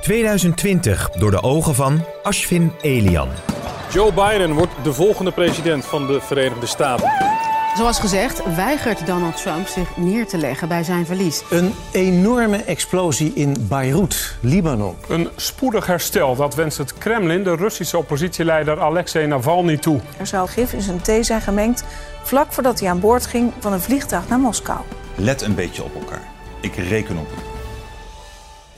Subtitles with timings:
[0.00, 3.28] 2020 door de ogen van Ashvin Elian.
[3.92, 7.12] Joe Biden wordt de volgende president van de Verenigde Staten.
[7.76, 11.42] Zoals gezegd weigert Donald Trump zich neer te leggen bij zijn verlies.
[11.50, 14.96] Een enorme explosie in Beirut, Libanon.
[15.08, 20.00] Een spoedig herstel, dat wenst het Kremlin de Russische oppositieleider Alexei Navalny toe.
[20.18, 21.84] Er zou gif in zijn thee zijn gemengd
[22.22, 24.80] vlak voordat hij aan boord ging van een vliegtuig naar Moskou.
[25.14, 26.28] Let een beetje op elkaar.
[26.60, 27.49] Ik reken op u.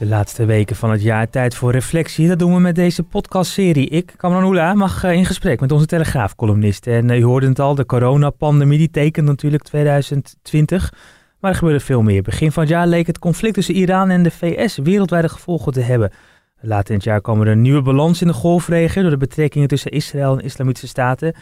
[0.03, 2.29] De laatste weken van het jaar tijd voor reflectie.
[2.29, 3.89] Dat doen we met deze podcastserie.
[3.89, 6.87] Ik, Kamran Oela, mag eh, in gesprek met onze Telegraaf-columnist.
[6.87, 10.93] En uh, u hoorde het al, de coronapandemie die tekent natuurlijk 2020.
[11.41, 12.23] Maar er gebeurde veel meer.
[12.23, 15.81] Begin van het jaar leek het conflict tussen Iran en de VS wereldwijde gevolgen te
[15.81, 16.13] hebben.
[16.61, 19.69] Later in het jaar kwam er een nieuwe balans in de golfregio door de betrekkingen
[19.69, 21.35] tussen Israël en islamitische staten.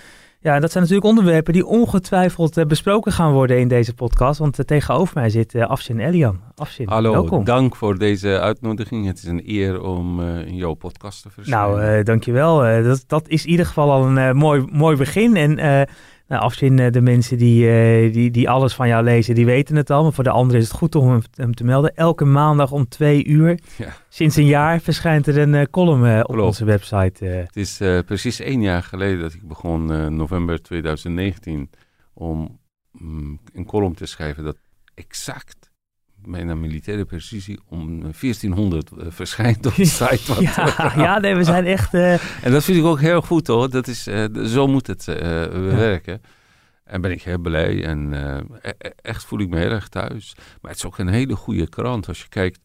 [0.43, 4.39] Ja, dat zijn natuurlijk onderwerpen die ongetwijfeld uh, besproken gaan worden in deze podcast.
[4.39, 6.41] Want uh, tegenover mij zit uh, Afshin Elian.
[6.55, 7.45] Afshin, Hallo, welkom.
[7.45, 9.07] dank voor deze uitnodiging.
[9.07, 11.79] Het is een eer om in jouw podcast te verschijnen.
[11.79, 12.83] Nou, dankjewel.
[12.83, 15.37] dat, dat is in ieder geval al een mooi, mooi begin.
[15.37, 15.87] En
[16.31, 20.03] nou, afzien de mensen die, die, die alles van jou lezen, die weten het al.
[20.03, 21.97] Maar voor de anderen is het goed om hem te melden.
[21.97, 23.93] Elke maandag om twee uur, ja.
[24.09, 27.25] sinds een jaar, verschijnt er een column op onze website.
[27.25, 31.71] Het is precies één jaar geleden dat ik begon, november 2019,
[32.15, 32.59] om
[32.93, 34.57] mm, een column te schrijven dat
[34.95, 35.60] exact
[36.25, 40.43] bijna militaire precisie om 1400 uh, verschijnt op de site.
[40.43, 41.95] Ja, ja, nee, we zijn echt...
[41.95, 42.13] Uh...
[42.45, 43.71] En dat vind ik ook heel goed hoor.
[43.71, 46.23] Dat is, uh, zo moet het werken.
[46.85, 48.13] En ben ik heel blij en
[48.63, 48.73] e
[49.03, 50.35] echt voel ik me heel erg thuis.
[50.37, 52.09] Maar het is ook een hele goede krant.
[52.09, 52.61] Als je kijkt,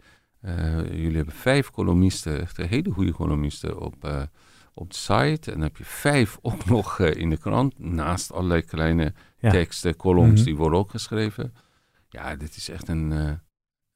[0.91, 4.27] jullie hebben vijf columnisten, echt hele goede columnisten op,
[4.73, 5.51] op de site.
[5.51, 9.49] En dan heb je vijf ook nog in de krant, naast allerlei kleine ja.
[9.49, 10.45] teksten, columns, mm -hmm.
[10.45, 11.53] die worden ook geschreven.
[12.09, 13.39] Ja, dit is echt een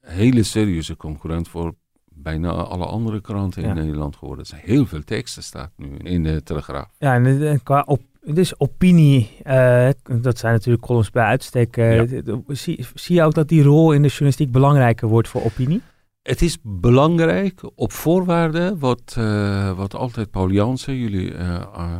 [0.09, 1.73] hele serieuze concurrent voor
[2.13, 3.73] bijna alle andere kranten in ja.
[3.73, 4.43] Nederland geworden.
[4.43, 6.87] Er zijn heel veel teksten staat nu in de Telegraaf.
[6.97, 9.89] Ja, en qua op, dus opinie, uh,
[10.21, 11.77] dat zijn natuurlijk columns bij uitstek.
[11.77, 12.37] Uh, ja.
[12.47, 15.81] zie, zie je ook dat die rol in de journalistiek belangrijker wordt voor opinie?
[16.21, 21.33] Het is belangrijk op voorwaarden, wat, uh, wat altijd Paul Jansen, jullie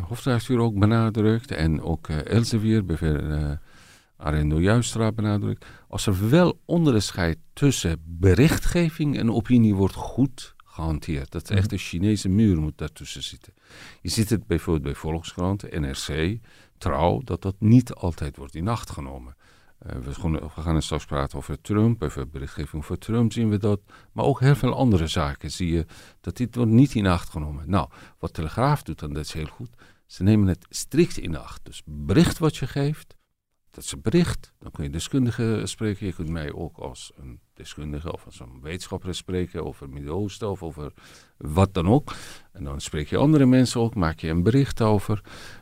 [0.08, 3.58] hoofdredacteur ook benadrukt, en ook Elsevier, bijvoorbeeld
[4.20, 5.66] Arendo Juistra benadrukt.
[5.88, 11.32] Als er wel onderscheid tussen berichtgeving en opinie wordt goed gehanteerd.
[11.32, 13.54] Dat is echt een Chinese muur moet daartussen zitten.
[14.02, 16.40] Je ziet het bijvoorbeeld bij Volkskrant, NRC,
[16.78, 19.36] Trouw, dat dat niet altijd wordt in acht genomen.
[19.88, 23.58] Uh, we, gaan, we gaan straks praten over Trump, over berichtgeving voor Trump zien we
[23.58, 23.80] dat.
[24.12, 25.86] Maar ook heel veel andere zaken zie je
[26.22, 27.70] dat dit wordt niet in acht genomen.
[27.70, 29.70] Nou, wat Telegraaf doet, en dat is heel goed,
[30.06, 31.66] ze nemen het strikt in acht.
[31.66, 33.18] Dus bericht wat je geeft,
[33.72, 34.54] dat is een bericht.
[34.60, 36.06] Dan kun je deskundige spreken.
[36.06, 40.50] Je kunt mij ook als een deskundige of als een wetenschapper spreken over het Midden-Oosten
[40.50, 40.94] of over
[41.38, 42.14] wat dan ook.
[42.52, 45.22] En dan spreek je andere mensen ook, maak je een bericht over.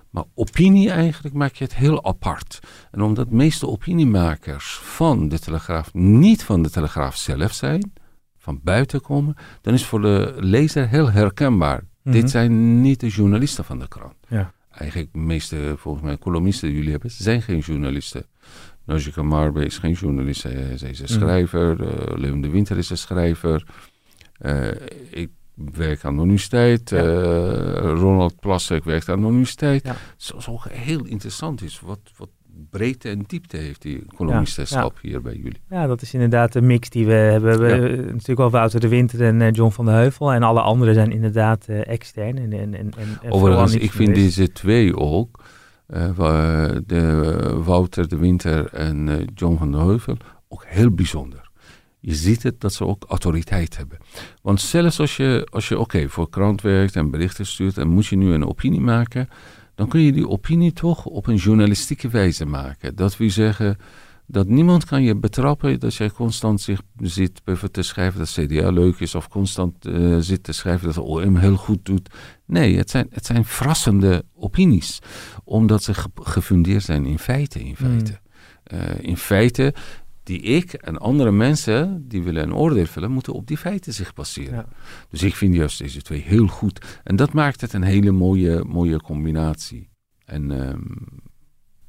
[0.09, 2.59] Maar opinie eigenlijk maak je het heel apart.
[2.91, 7.93] En omdat de meeste opiniemakers van de Telegraaf niet van de Telegraaf zelf zijn,
[8.37, 11.83] van buiten komen, dan is voor de lezer heel herkenbaar.
[12.03, 14.15] Dit zijn niet de journalisten van de krant.
[14.27, 18.25] Ja eigenlijk de meeste, volgens mij, columnisten die jullie hebben, zijn geen journalisten.
[18.85, 21.81] Nojika Marbe is geen journalist, zij, zij is een schrijver.
[21.81, 23.65] Uh, Leon de Winter is een schrijver.
[24.41, 24.71] Uh,
[25.09, 26.89] ik werk aan de universiteit.
[26.89, 27.03] Ja.
[27.03, 29.83] Uh, Ronald Plassek werkt aan de universiteit.
[29.83, 29.95] Ja.
[30.17, 32.29] Zoals ook heel interessant is, wat, wat
[32.69, 35.09] breedte en diepte heeft die columnistenschap ja, ja.
[35.09, 35.61] hier bij jullie.
[35.69, 37.59] Ja, dat is inderdaad een mix die we hebben.
[37.59, 40.33] We hebben natuurlijk wel Wouter de Winter en uh, John van de Heuvel.
[40.33, 42.37] En alle anderen zijn inderdaad uh, extern.
[42.37, 42.91] En, en, en,
[43.21, 45.43] en Overigens, ik vind deze twee ook,
[45.87, 50.17] uh, de, Wouter de Winter en John van de Heuvel,
[50.47, 51.49] ook heel bijzonder.
[51.99, 53.97] Je ziet het dat ze ook autoriteit hebben.
[54.41, 57.77] Want zelfs als je, als je oké, okay, voor krant werkt en berichten stuurt...
[57.77, 59.29] en moet je nu een opinie maken
[59.77, 62.95] dan kun je die opinie toch op een journalistieke wijze maken.
[62.95, 63.77] Dat wil zeggen
[64.25, 67.41] dat niemand kan je betrappen dat jij constant zich zit
[67.71, 71.37] te schrijven dat CDA leuk is of constant uh, zit te schrijven dat de OM
[71.37, 72.09] heel goed doet.
[72.45, 74.99] Nee, het zijn, het zijn verrassende opinies,
[75.43, 77.61] omdat ze ge gefundeerd zijn in feiten.
[77.61, 78.19] In feite,
[78.71, 78.79] mm.
[78.79, 79.73] uh, in feite
[80.27, 84.13] die ik en andere mensen die willen een oordeel vellen, moeten op die feiten zich
[84.13, 84.53] baseren.
[84.55, 84.65] Ja.
[85.09, 86.99] Dus ik vind juist deze twee heel goed.
[87.03, 89.89] En dat maakt het een hele mooie, mooie combinatie.
[90.25, 90.81] En ehm,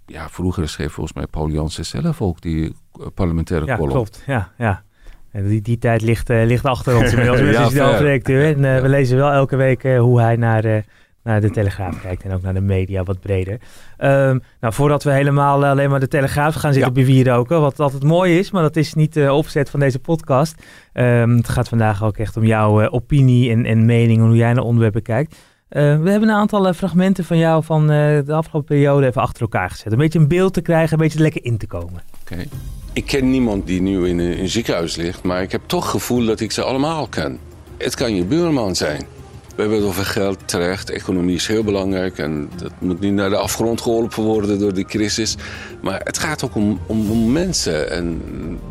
[0.07, 2.65] ja, vroeger schreef volgens mij Paul Jansen zelf ook die
[3.01, 3.93] eh, parlementaire Ja, column.
[3.93, 4.23] klopt.
[4.27, 4.83] Ja, ja.
[5.31, 7.39] En die, die tijd ligt, eh, ligt achter ons inmiddels.
[7.57, 7.85] Ja, is de ver.
[7.87, 8.45] hoofdredacteur.
[8.57, 10.85] En we lezen wel elke week eh, hoe hij naar,
[11.23, 12.23] naar de Telegraaf kijkt.
[12.23, 13.59] En ook naar de media wat breder.
[13.97, 17.61] Ehm, nou, voordat we helemaal eh, alleen maar de Telegraaf gaan zitten bewieroken.
[17.61, 20.63] Wat altijd mooi is, maar dat is niet de opzet van deze podcast.
[20.93, 24.21] Ehm, het gaat vandaag ook echt om jouw eh, opinie en, en mening.
[24.21, 25.37] en Hoe jij naar onderwerpen kijkt.
[25.69, 29.23] Eh, we hebben een aantal eh, fragmenten van jou van eh, de afgelopen periode even
[29.23, 29.93] achter elkaar gezet.
[29.93, 32.03] Een beetje een beeld te krijgen, een beetje er lekker in te komen.
[32.21, 32.45] Oké.
[32.93, 35.91] Ik ken niemand die nu in een, een ziekenhuis ligt, maar ik heb toch het
[35.91, 37.39] gevoel dat ik ze allemaal ken.
[37.77, 39.07] Het kan je buurman zijn.
[39.59, 40.91] We hebben het over geld terecht.
[40.91, 44.85] Economie is heel belangrijk en dat moet niet naar de afgrond geholpen worden door die
[44.85, 45.37] crisis.
[45.81, 48.23] Maar het gaat ook om, om, om mensen en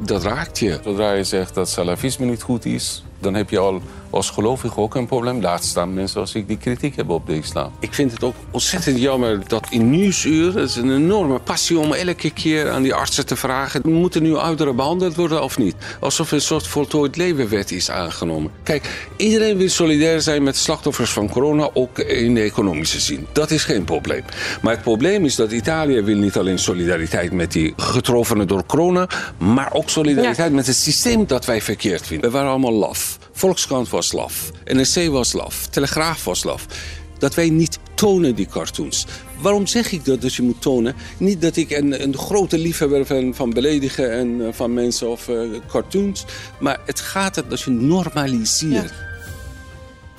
[0.05, 0.79] dat raakt je.
[0.83, 4.95] Zodra je zegt dat salafisme niet goed is, dan heb je al als gelovige ook
[4.95, 5.41] een probleem.
[5.41, 7.71] Laat staan mensen als ik die kritiek heb op de islam.
[7.79, 10.55] Ik vind het ook ontzettend jammer dat in Nieuwsuur...
[10.55, 13.81] het is een enorme passie om elke keer aan die artsen te vragen...
[13.83, 15.75] moeten nu ouderen behandeld worden of niet?
[15.99, 18.51] Alsof een soort voltooid levenwet is aangenomen.
[18.63, 21.69] Kijk, iedereen wil solidair zijn met slachtoffers van corona...
[21.73, 23.27] ook in de economische zin.
[23.31, 24.23] Dat is geen probleem.
[24.61, 29.07] Maar het probleem is dat Italië wil niet alleen solidariteit met die getroffenen door corona...
[29.37, 32.31] maar ook solidariteit met het systeem dat wij verkeerd vinden.
[32.31, 33.17] We waren allemaal laf.
[33.37, 34.51] Volkskrant was laf.
[34.65, 35.67] NRC was laf.
[35.67, 36.65] Telegraaf was laf.
[37.17, 39.07] Dat wij niet tonen die cartoons.
[39.41, 40.95] Waarom zeg ik dat, dat je moet tonen?
[41.17, 45.27] Niet dat ik een, een grote liefhebber ben van beledigen en eh, van mensen of
[45.27, 45.37] eh,
[45.67, 46.25] cartoons.
[46.59, 48.93] Maar het gaat er dat je normaliseert.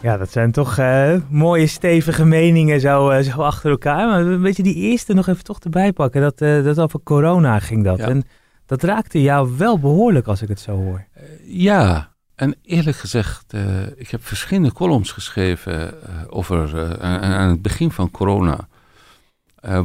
[0.01, 4.07] Ja, dat zijn toch eh, mooie stevige meningen zo, zo achter elkaar.
[4.07, 6.21] Maar een beetje die eerste nog even toch erbij pakken.
[6.21, 7.99] Dat, eh, dat over corona ging dat.
[7.99, 8.09] Ja.
[8.09, 8.25] En
[8.67, 11.05] dat raakte jou wel behoorlijk als ik het zo hoor.
[11.45, 17.63] Ja, en eerlijk gezegd, eh, ik heb verschillende columns geschreven eh, over eh, aan, het
[17.63, 18.69] begin van corona.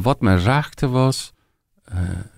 [0.00, 1.32] Wat mij raakte was,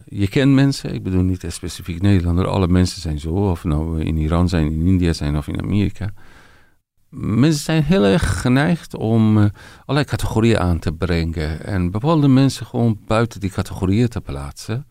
[0.05, 4.17] je kent mensen, ik bedoel niet specifiek Nederlander, alle mensen zijn zo, of nou in
[4.17, 6.13] Iran zijn, in India zijn of in Amerika.
[7.09, 9.37] Mensen zijn heel erg geneigd om
[9.85, 14.87] allerlei categorieën aan te brengen en bepaalde mensen gewoon buiten die categorieën te plaatsen.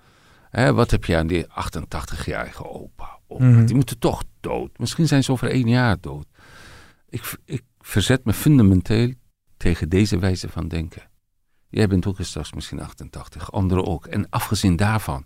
[0.52, 3.15] Wat heb je aan die 88-jarige opa?
[3.28, 3.66] Mhm.
[3.66, 4.80] Die moeten toch dood.
[4.80, 6.28] Misschien zijn ze over één jaar dood.
[7.10, 9.14] Ik, ik verzet me fundamenteel
[9.58, 11.10] tegen deze wijze van denken.
[11.70, 14.06] Jij bent ook straks misschien 88, anderen ook.
[14.06, 15.26] En afgezien daarvan,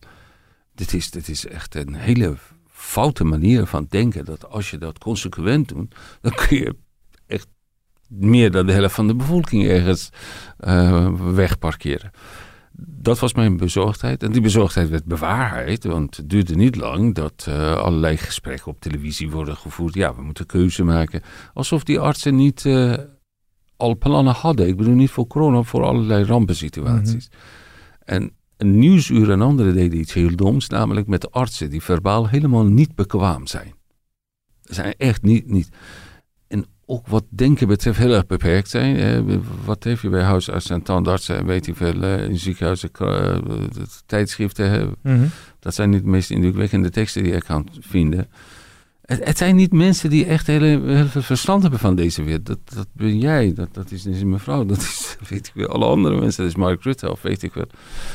[0.74, 2.38] dit is, dit is echt een hele
[2.68, 4.26] foute manier van denken.
[4.26, 6.76] Dat als je dat consequent doet, dan kun je
[7.28, 7.48] echt
[8.08, 10.10] meer dan de helft van de bevolking ergens
[10.58, 12.12] eh, wegparkeren.
[12.88, 14.24] Dat was mijn bezorgdheid.
[14.24, 18.82] En die bezorgdheid werd bewaarheid, want het duurde niet lang dat eh, allerlei gesprekken op
[18.82, 19.94] televisie worden gevoerd.
[19.94, 21.22] Ja, we moeten keuze maken.
[21.54, 22.94] Alsof die artsen niet eh,
[23.78, 24.68] al plannen hadden.
[24.68, 27.30] Ik bedoel niet voor corona, voor allerlei rampensituaties.
[28.04, 32.66] En een nieuwsuur en anderen deden iets heel doms, namelijk met artsen die verbaal helemaal
[32.66, 33.74] niet bekwaam zijn.
[34.64, 35.70] Ze zijn echt niet, niet.
[36.92, 39.44] Ook wat denken betreft heel erg beperkt zijn.
[39.66, 43.38] Wat heb je bij huisartsen en tandartsen en weet je veel, in ziekenhuizen, eh,
[44.06, 44.96] tijdschriften.
[45.02, 45.26] Mhm.
[45.60, 48.28] Dat zijn niet de meest indrukwekkende teksten die je kan vinden.
[49.10, 52.46] Het, het zijn niet mensen die echt heel, heel veel verstand hebben van deze wereld.
[52.46, 55.86] Dat, dat ben jij, dat, dat is, is mevrouw, dat is, weet ik wel, alle
[55.86, 56.44] andere mensen.
[56.44, 57.66] Dat is Mark Rutte of weet ik wel.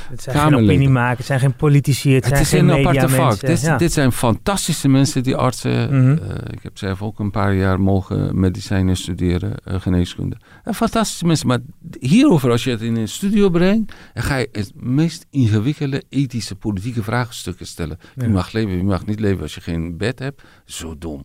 [0.08, 0.74] Het zijn geen Kamerleden.
[0.74, 3.40] opiniemakers, het zijn geen politici, het, Het zijn is geen een aparte vak.
[3.40, 3.76] Dit, Ja.
[3.76, 6.00] dit zijn fantastische mensen, die artsen.
[6.00, 6.22] Mhm.
[6.30, 10.36] Eh, ik heb zelf ook een paar jaar mogen medicijnen studeren, eh, geneeskunde.
[10.64, 11.46] En fantastische mensen.
[11.46, 11.58] Maar
[12.00, 16.54] hierover, als je het in een studio brengt, dan ga je het meest ingewikkelde ethische,
[16.54, 17.98] politieke vraagstukken stellen.
[18.00, 18.08] Ja.
[18.22, 20.42] Wie mag leven, wie mag niet leven als je geen bed hebt?
[20.84, 21.24] Zo dom.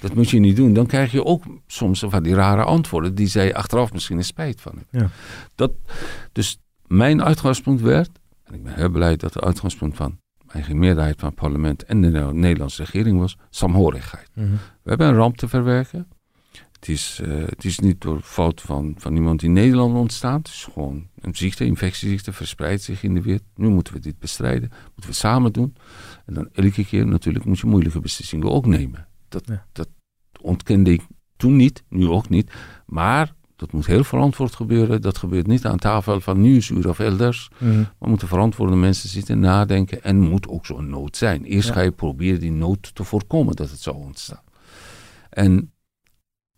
[0.00, 0.72] Dat moet je niet doen.
[0.72, 4.60] Dan krijg je ook soms van die rare antwoorden die zij achteraf misschien een spijt
[4.60, 5.00] van hebben.
[5.00, 5.10] Ja.
[5.54, 5.72] Dat,
[6.32, 8.10] dus mijn uitgangspunt werd,
[8.44, 12.00] en ik ben heel blij dat de uitgangspunt van eigenlijk meerderheid van het parlement en
[12.00, 14.30] de Nederlandse regering was, saamhorigheid.
[14.34, 14.50] Mhm.
[14.82, 16.08] We hebben een ramp te verwerken.
[16.72, 20.38] Het is, eh, het is niet door fout van, van iemand in Nederland ontstaan.
[20.38, 23.42] Het is gewoon een ziekte, infectieziekte, verspreidt zich in de wereld.
[23.54, 24.70] Nu moeten we dit bestrijden.
[24.84, 25.76] Moeten we samen doen.
[26.26, 29.06] En dan elke keer natuurlijk moet je moeilijke beslissingen ook nemen.
[29.28, 29.66] Dat, Ja.
[29.72, 29.88] dat
[30.40, 31.02] ontkende ik
[31.36, 32.52] toen niet, nu ook niet.
[32.86, 35.02] Maar dat moet heel verantwoord gebeuren.
[35.02, 37.48] Dat gebeurt niet aan tafel van Nieuwsuur of elders.
[37.58, 37.76] Mhm.
[37.98, 40.02] Maar moeten verantwoorde mensen zitten nadenken.
[40.02, 41.44] En moet ook zo'n nood zijn.
[41.44, 41.74] Eerst Ja.
[41.74, 44.42] ga je proberen die nood te voorkomen dat het zou ontstaan.
[45.30, 45.72] En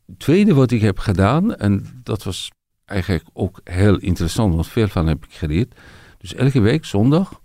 [0.06, 2.50] het tweede wat ik heb gedaan, en dat was
[2.84, 5.74] eigenlijk ook heel interessant, want veel van heb ik geleerd.
[6.18, 7.40] Dus elke week zondag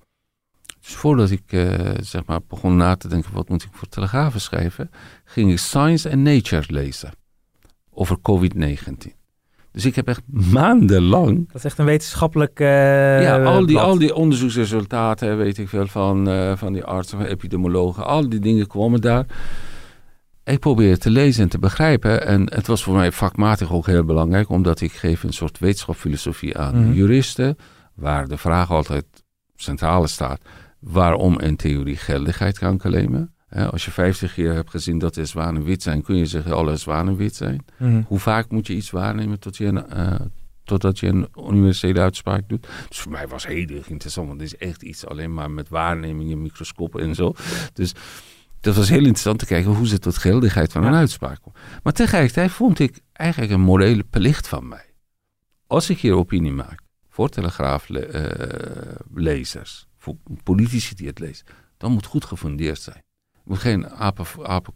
[0.84, 4.42] Dus voordat ik eh, zeg maar begon na te denken, wat moet ik voor telegrafen
[4.42, 4.90] schrijven,
[5.26, 7.12] ging ik Science and Nature lezen
[7.92, 9.22] over COVID-19.
[9.72, 11.48] Dus ik heb echt maandenlang.
[11.48, 12.60] Dat is echt een wetenschappelijk.
[12.60, 12.68] Uh,
[13.22, 17.28] ja, al die, al die onderzoeksresultaten, weet ik veel, van, uh, van die artsen, van
[17.28, 19.26] epidemiologen, al die dingen kwamen daar.
[20.44, 22.26] Ik probeerde te lezen en te begrijpen.
[22.26, 26.58] En het was voor mij vakmatig ook heel belangrijk, omdat ik geef een soort wetenschapsfilosofie
[26.58, 26.94] aan mm -hmm.
[26.94, 27.58] juristen,
[27.94, 29.06] waar de vraag altijd
[29.56, 30.42] centrale staat:
[30.84, 33.34] waarom een theorie geldigheid kan claimen.
[33.72, 36.76] als je 50 keer hebt gezien dat er zwanen wit zijn, kun je zeggen alle
[36.76, 37.66] zwanen wit zijn.
[37.78, 38.02] Mhm.
[38.08, 40.16] Hoe vaak moet je iets waarnemen tot je een, uh,
[40.64, 42.68] totdat je een universele uitspraak doet?
[42.88, 45.70] Dus voor mij was heel erg interessant, want het is echt iets alleen maar met
[45.70, 47.34] waarnemingen, microscopen en zo.
[47.74, 47.94] Dus
[48.60, 51.56] dat was heel interessant te kijken hoe ze tot geldigheid van een uitspraak komt.
[51.84, 54.86] Maar tegelijkertijd vond ik eigenlijk een morele plicht van mij.
[55.68, 61.46] Als ik hier opinie maak voor telegraaflezers, voor politici die het lezen,
[61.78, 63.04] dan moet het goed gefundeerd zijn.
[63.32, 64.74] Je moet geen apen, apen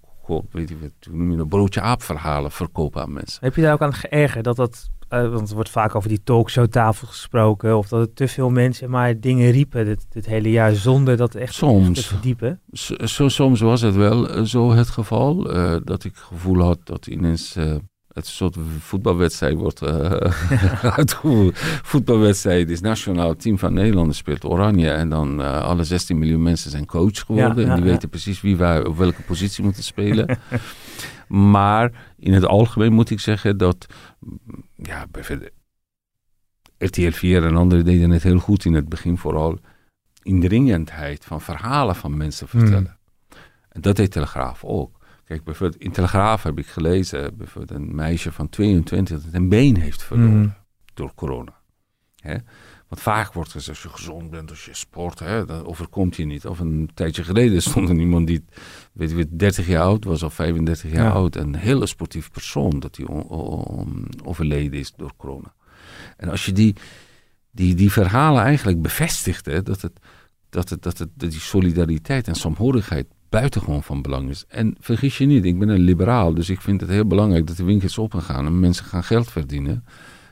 [0.51, 3.43] weet je wat, noem je dat, broodje aapverhalen verkopen aan mensen.
[3.43, 6.23] Heb je daar ook aan geërgerd dat dat, uh, want er wordt vaak over die
[6.23, 10.75] talkshowtafel gesproken, of dat er te veel mensen maar dingen riepen dit, dit hele jaar
[10.75, 12.61] zonder dat echt soms, te verdiepen?
[12.71, 17.07] Soms was het wel uh, zo het geval, uh, dat ik het gevoel had dat
[17.07, 17.55] ineens
[18.17, 20.11] het een soort voetbalwedstrijd wordt uh,
[20.97, 21.57] uitgevoerd.
[21.83, 24.89] Voetbalwedstrijd is nationaal team van Nederland speelt Oranje.
[24.89, 27.55] En dan uh, alle 16 miljoen mensen zijn coach geworden.
[27.55, 27.91] Ja, ja, en die ja.
[27.91, 30.39] weten precies wie waar op welke positie moeten spelen.
[31.27, 33.85] maar in het algemeen moet ik zeggen dat
[34.75, 35.51] ja, bijvoorbeeld
[36.77, 39.17] RTL 4 en anderen deden het heel goed in het begin.
[39.17, 39.59] Vooral
[40.23, 42.97] indringendheid van verhalen van mensen vertellen.
[43.29, 43.37] Mm.
[43.69, 44.96] En dat deed Telegraaf ook.
[45.27, 49.77] Kijk, bijvoorbeeld in Telegraaf heb ik gelezen, bijvoorbeeld een meisje van 22 dat een been
[49.81, 50.53] heeft verloren Mm.
[50.93, 51.55] door corona.
[52.15, 52.35] Hè?
[52.87, 56.25] Want vaak wordt gezegd, als je gezond bent, als je sport, hè, dan overkomt je
[56.25, 56.45] niet.
[56.45, 58.45] Of een tijdje geleden stond er iemand die,
[58.93, 61.11] weet je, 30 jaar oud was of 35 jaar Ja.
[61.11, 61.35] oud.
[61.35, 63.07] Een hele sportief persoon dat die
[64.23, 65.53] overleden is door corona.
[66.17, 66.75] En als je die,
[67.51, 69.99] die, die verhalen eigenlijk bevestigt, hè, dat, het,
[70.49, 74.45] dat, het, dat, het, dat die solidariteit en saamhorigheid buitengewoon van belang is.
[74.47, 77.57] En vergis je niet, ik ben een liberaal, dus ik vind het heel belangrijk dat
[77.57, 79.85] de winkels open gaan en mensen gaan geld verdienen.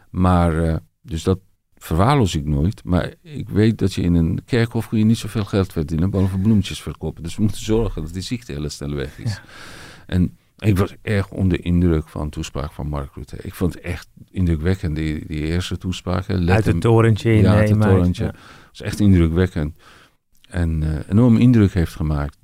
[0.09, 1.39] Maar, eh, dus dat
[1.77, 2.83] verwaarloos ik nooit.
[2.83, 6.37] Maar ik weet dat je in een kerkhof kun je niet zoveel geld verdienen, behalve
[6.37, 7.23] bloemetjes verkopen.
[7.23, 9.39] Dus we moeten zorgen dat die ziekte heel snel weg is.
[10.05, 13.37] En ik was erg onder de indruk van de toespraak van Mark Rutte.
[13.41, 16.27] Ik vond het echt indrukwekkend, die, die eerste toespraak.
[16.27, 18.23] Let Uit het torentje in, Ja, uit het torentje.
[18.23, 18.29] ja.
[18.29, 18.37] Het
[18.71, 19.77] was echt indrukwekkend.
[20.55, 22.37] En eh enorm indruk heeft gemaakt.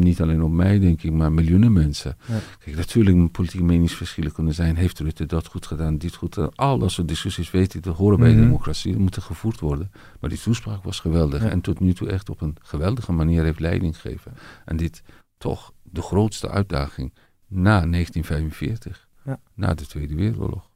[0.00, 2.16] Niet alleen op mij, denk ik, maar miljoenen mensen.
[2.26, 2.34] Ja.
[2.64, 4.76] Kijk, natuurlijk politieke meningsverschillen kunnen zijn.
[4.76, 6.54] Heeft Rutte dat goed gedaan, dit goed gedaan?
[6.54, 8.40] Al dat soort discussies weet ik, dat horen bij Mhm.
[8.40, 8.96] democratie.
[8.96, 9.90] Moeten gevoerd worden.
[10.20, 11.42] Maar die toespraak was geweldig.
[11.42, 11.48] Ja.
[11.48, 14.32] En tot nu toe echt op een geweldige manier heeft leiding gegeven.
[14.64, 15.02] En dit
[15.38, 17.12] toch de grootste uitdaging
[17.48, 19.08] na 1945.
[19.24, 19.38] Ja.
[19.54, 20.68] Na de Tweede Wereldoorlog.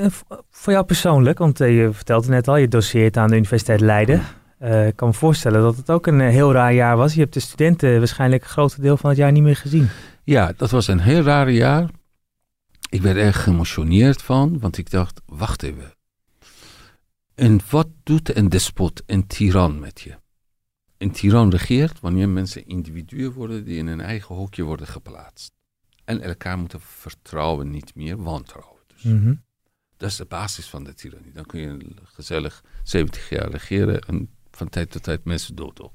[0.00, 0.10] En
[0.50, 4.22] Voor jou persoonlijk, want eh, je vertelde net al, je doseert aan de Universiteit Leiden.
[4.64, 7.14] Eh, ik kan me voorstellen dat het ook een eh, heel raar jaar was.
[7.14, 9.88] Je hebt de studenten waarschijnlijk een groot deel van het jaar niet meer gezien.
[10.22, 11.90] Ja, dat was een heel raar jaar.
[12.90, 15.94] Ik werd erg geëmotioneerd van, want ik dacht, wacht even.
[17.34, 20.14] En wat doet een despot, een tiran met je?
[20.98, 25.52] Een tiran regeert wanneer mensen individuen worden die in een eigen hokje worden geplaatst.
[26.04, 28.80] En elkaar moeten vertrouwen, niet meer wantrouwen.
[28.86, 29.34] Dus Mhm.
[29.96, 31.32] dat is de basis van de tirannie.
[31.32, 35.92] Dan kun je gezellig 70 jaar regeren en van tijd tot tijd mensen dood ook.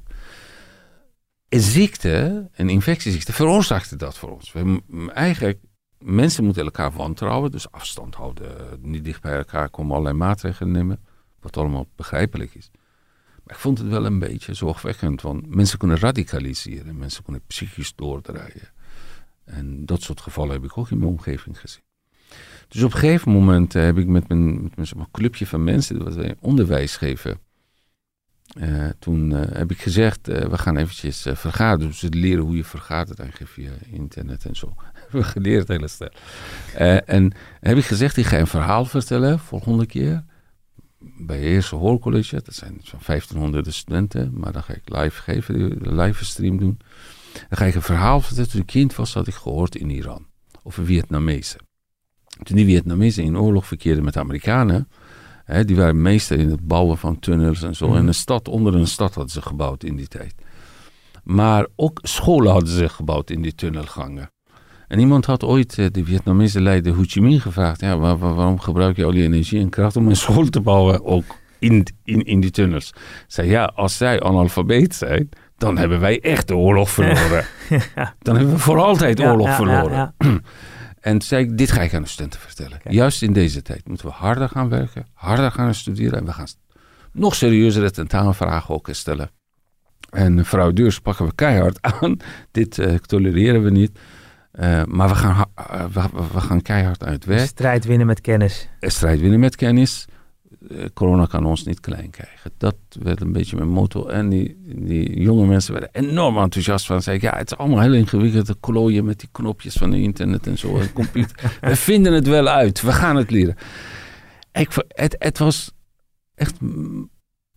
[1.49, 4.51] Een ziekte, een infectieziekte, veroorzaakte dat voor ons.
[4.51, 4.81] We,
[5.13, 5.59] eigenlijk,
[5.97, 10.99] mensen moeten elkaar wantrouwen, dus afstand houden, niet dicht bij elkaar komen, allerlei maatregelen nemen,
[11.39, 12.69] wat allemaal begrijpelijk is.
[13.43, 17.95] Maar ik vond het wel een beetje zorgwekkend, want mensen kunnen radicaliseren, mensen kunnen psychisch
[17.95, 18.71] doordraaien.
[19.43, 21.81] En dat soort gevallen heb ik ook in mijn omgeving gezien.
[22.67, 26.15] Dus op een gegeven moment heb ik met mijn, met mijn clubje van mensen, dat
[26.15, 27.39] wij onderwijs geven,
[28.58, 31.88] eh, toen eh, heb ik gezegd, eh, we gaan eventjes vergaderen.
[31.88, 34.75] Dus leren hoe je vergadert eigenlijk via internet en zo.
[35.12, 36.12] we geleerd hele snel.
[36.75, 40.24] Eh, en heb ik gezegd, ik ga een verhaal vertellen volgende keer.
[41.00, 44.32] Bij Eerste Hoorcollege, dat zijn zo'n 1500 studenten.
[44.34, 46.79] Maar dan ga ik live geven, live stream doen.
[47.34, 48.50] Dan ga ik een verhaal vertellen.
[48.50, 50.25] Toen ik kind was, had ik gehoord in Iran.
[50.63, 51.60] Over Vietnamezen.
[52.44, 54.88] Toen die Vietnamezen in oorlog verkeerden met Amerikanen.
[55.50, 57.88] Hè, die waren meester in het bouwen van tunnels en zo.
[57.88, 57.98] Mhm.
[57.98, 60.36] En een stad onder een stad hadden ze gebouwd in die tijd.
[61.24, 64.32] Maar ook scholen hadden ze gebouwd in die tunnelgangen.
[64.88, 68.34] En iemand had ooit eh, de Vietnamese leider Ho Chi Minh gevraagd: ja, waar- waar-
[68.36, 71.06] waarom gebruik je al die energie en kracht om een school te bouwen?
[71.06, 71.24] Ook
[71.60, 72.94] in, in, in die tunnels.
[73.27, 77.46] Zei ja, als zij analfabeet zijn, dan hebben wij echt de oorlog verloren.
[78.22, 79.91] Dan hebben we voor altijd oorlog ja, verloren.
[79.91, 80.13] ja.
[81.01, 82.79] En toen zei ik, dit ga ik aan de studenten vertellen.
[82.84, 86.20] Juist in deze tijd moeten we harder gaan werken, harder gaan studeren.
[86.20, 86.48] En we gaan
[87.12, 89.29] nog serieuzere tentamenvragen ook stellen.
[90.10, 92.18] En fraudeurs pakken we keihard aan.
[92.51, 94.00] Dit eh, tolereren we niet.
[94.51, 95.86] Eh, maar we gaan, eh,
[96.34, 97.48] we, gaan keihard uit werk.
[97.48, 98.70] strijd winnen met kennis.
[98.79, 100.06] Strijd winnen met kennis.
[100.69, 102.51] Eh, corona kan ons niet klein krijgen.
[102.57, 104.07] Dat werd een beetje mijn motto.
[104.07, 107.01] En die, die jonge mensen werden enorm enthousiast van.
[107.01, 108.45] Zei ik, ja, het is allemaal heel ingewikkeld.
[108.45, 110.77] te klooien met die knopjes van de internet en zo.
[110.77, 111.57] En computer.
[111.61, 112.81] we vinden het wel uit.
[112.81, 113.55] We gaan het leren.
[114.51, 115.71] Ik, het, het was
[116.35, 116.57] echt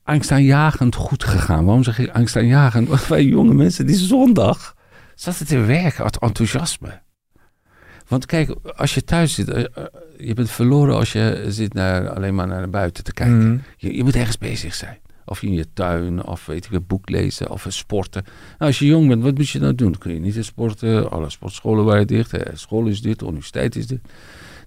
[0.02, 1.64] angstaanjagend goed gegaan.
[1.64, 2.88] Waarom zeg ik angstaanjagend?
[2.88, 4.74] Want wij jonge mensen die zondag
[5.14, 7.00] zaten te werken uit enthousiasme.
[8.08, 9.84] Want kijk, als je thuis zit, eh, eh,
[10.18, 13.48] je bent verloren als je zit naar, alleen maar naar buiten te kijken.
[13.48, 13.58] Mhm.
[13.76, 14.98] Je, je moet ergens bezig zijn.
[15.24, 18.22] Of in je tuin, of weet ik een boek lezen, of sporten.
[18.24, 19.98] Nou, als je jong bent, wat moet je nou doen?
[19.98, 21.10] Kun je niet sporten?
[21.10, 24.00] Alle sportscholen waren dicht, school is dit, universiteit is dit.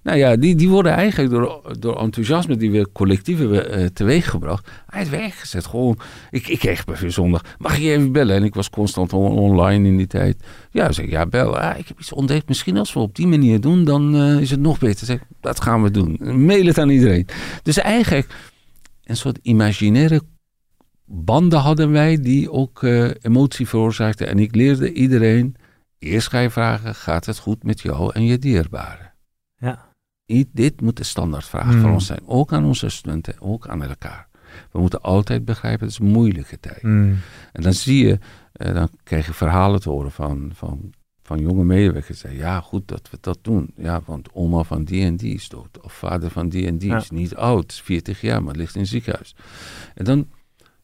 [0.06, 4.68] Nou ja, die, die worden eigenlijk door, door enthousiasme die we collectief hebben eh, teweeggebracht,
[4.86, 5.66] uit werk gezet.
[5.66, 5.98] Gewoon,
[6.30, 8.36] ik, ik kreeg bijvoorbeeld zondag, mag je even bellen?
[8.36, 10.44] En ik was constant on- online in die tijd.
[10.70, 11.58] Ja, zeg ja, bel.
[11.58, 12.48] Ah, ik heb iets ontdekt.
[12.48, 15.06] Misschien als we op die manier doen, dan eh, is het nog beter.
[15.06, 16.18] Zeg, dat gaan we doen.
[16.46, 17.26] Mail het aan iedereen.
[17.62, 18.28] Dus eigenlijk
[19.04, 20.20] een soort imaginaire
[21.04, 24.28] banden hadden wij die ook eh, emotie veroorzaakten.
[24.28, 25.54] En ik leerde iedereen,
[25.98, 29.12] eerst ga je vragen, gaat het goed met jou en je dierbaren?
[29.58, 29.85] Ja.
[30.52, 31.80] Dit moet de standaardvraag Hmm.
[31.80, 32.20] voor ons zijn.
[32.26, 34.28] Ook aan onze studenten, ook aan elkaar.
[34.72, 36.82] We moeten altijd begrijpen, het is een moeilijke tijd.
[36.82, 37.16] Mm.
[37.52, 38.18] En dan zie je,
[38.52, 40.92] eh, dan krijg je verhalen te horen van, van,
[41.22, 42.06] van jonge medewerkers.
[42.20, 43.70] Die zeggen, ja, goed dat we dat doen.
[43.76, 45.80] Ja, want oma van die en die is dood.
[45.82, 46.96] Of vader van die en die Ja.
[46.96, 49.34] is niet oud, is 40 jaar, maar ligt in het ziekenhuis.
[49.94, 50.28] En dan,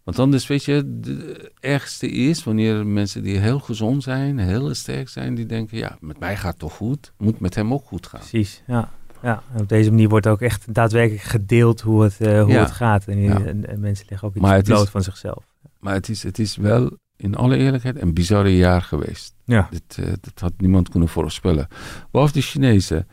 [0.03, 4.75] want dan is, weet je, de ergste is wanneer mensen die heel gezond zijn, heel
[4.75, 7.85] sterk zijn, die denken, ja, met mij gaat het toch goed, moet met hem ook
[7.87, 8.21] goed gaan.
[8.21, 8.91] Precies, ja.
[9.23, 9.43] Ja.
[9.55, 12.61] En op deze manier wordt ook echt daadwerkelijk gedeeld hoe het, eh, hoe Ja.
[12.61, 13.05] het gaat.
[13.05, 13.45] En, Ja.
[13.45, 15.45] en, en mensen leggen ook iets bloot is- van zichzelf.
[15.81, 19.35] Maar het is, het is wel, in alle eerlijkheid, een bizarre jaar geweest.
[19.45, 19.69] Ja.
[19.71, 21.69] Dit, eh, dat had niemand kunnen voorspellen.
[22.11, 23.07] Behalve de Chinezen,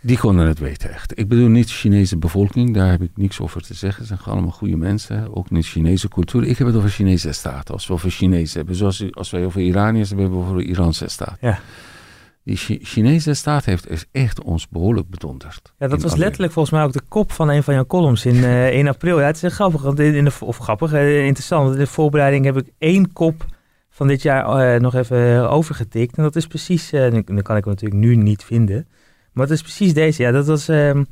[0.00, 1.18] die konden het weten echt.
[1.18, 4.00] Ik bedoel niet de Chinese bevolking, daar heb ik niks over te zeggen.
[4.02, 6.44] Ze zijn gewoon allemaal goede mensen, ook niet Chinese cultuur.
[6.44, 8.74] Ik heb het over Chinese staat, als we over Chinezen hebben.
[8.76, 11.36] Zoals als wij over Iraniërs hebben, hebben we over de Iraanse staat.
[11.40, 11.58] Ja.
[12.48, 15.74] Die Chi- Chinese staat heeft is echt ons behoorlijk bedonderd.
[15.78, 18.44] Ja, dat was letterlijk volgens mij ook de kop van een van jouw columns in,
[18.80, 19.20] in april.
[19.20, 21.62] Ja, het is grappig, want in de, of grappig, eh, interessant.
[21.62, 23.46] want In de voorbereiding heb ik één kop
[23.90, 26.16] van dit jaar eh, nog even overgetikt.
[26.16, 28.88] En dat is precies, dan kan ik hem natuurlijk nu niet vinden.
[29.32, 30.22] Maar het is precies deze.
[30.22, 31.04] Ja, dat was ehm,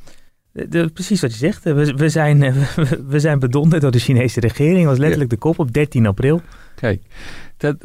[0.53, 1.65] de, precies wat je zegt.
[1.65, 2.39] We, we, zijn,
[2.77, 4.79] we, we zijn bedonderd door de Chinese regering.
[4.79, 6.41] Dat was letterlijk de kop op 13 april.
[6.75, 7.03] Kijk,
[7.57, 7.77] dat,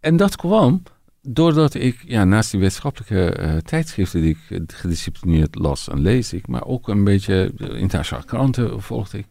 [0.00, 0.82] en dat kwam
[1.30, 6.32] doordat ik, ja, naast die wetenschappelijke eh, tijdschriften die ik eh, gedisciplineerd las en lees
[6.32, 9.26] ik, maar ook een beetje de internationale kranten volgde ik.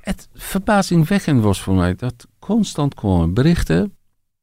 [0.00, 3.96] Het verbazingwekkend was voor mij dat constant kwamen berichten,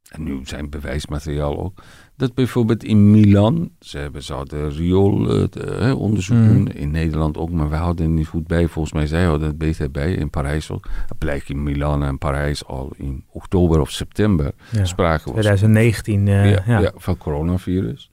[0.10, 1.84] en nu zijn bewijsmateriaal ook,
[2.20, 6.48] dat bijvoorbeeld in Milan, ze hebben zouden riool eh, de, hè, onderzoek Mm.
[6.48, 8.68] doen, in Nederland ook, maar wij hadden het niet goed bij.
[8.68, 10.88] Volgens mij, zij hadden het beter bij, in Parijs ook.
[11.08, 16.28] Het blijkt in Milan en Parijs al in oktober of september Ja, sprake was 2019.
[16.28, 16.80] eh, ja, ja.
[16.80, 18.12] ja, van coronavirus.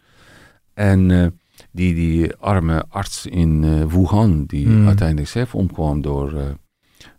[0.74, 1.26] En eh,
[1.72, 4.86] die, die arme arts in eh, Wuhan, die Hmm.
[4.86, 6.44] uiteindelijk zelf omkwam door, eh,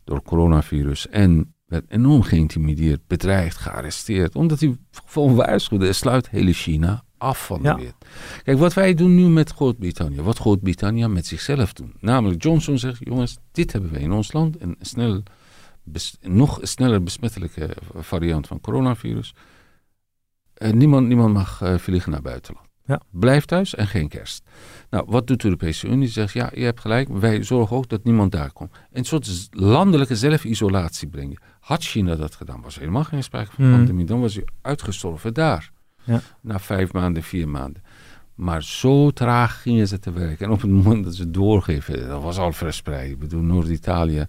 [0.04, 1.08] door coronavirus.
[1.10, 4.36] En werd enorm geïntimideerd, bedreigd, gearresteerd.
[4.36, 7.74] Omdat hij gewoon waarschuwde, sluit hele China af van Ja.
[7.74, 8.06] de wereld.
[8.44, 10.22] Kijk, wat wij doen nu met Groot-Brittannië.
[10.22, 11.94] Wat Groot-Brittannië met zichzelf doen.
[12.00, 14.62] Namelijk, Johnson zegt, jongens, dit hebben we in ons land.
[14.62, 15.24] Een snel,
[15.84, 19.34] bes- nog sneller besmettelijke variant van coronavirus.
[20.54, 22.66] Eh, niemand, niemand mag eh, vliegen naar buitenland.
[22.86, 23.02] Ja.
[23.12, 24.44] Blijf thuis en geen kerst.
[24.90, 26.08] Nou, wat doet de Europese Unie?
[26.08, 28.72] Zegt, ja, je hebt gelijk, wij zorgen ook dat niemand daar komt.
[28.92, 31.38] Een soort landelijke zelfisolatie brengen.
[31.68, 33.76] Had China dat gedaan, was er helemaal geen sprake van Mhm.
[33.76, 34.06] pandemie.
[34.06, 35.72] Dan was hij uitgestorven daar.
[36.04, 36.22] Ja.
[36.42, 37.84] Na vijf maanden, vier maanden.
[38.36, 40.42] Maar zo traag gingen ze te werk.
[40.42, 43.12] En op het moment dat ze doorgeven, dat was al verspreid.
[43.12, 44.26] Ik bedoel, Noord-Italië,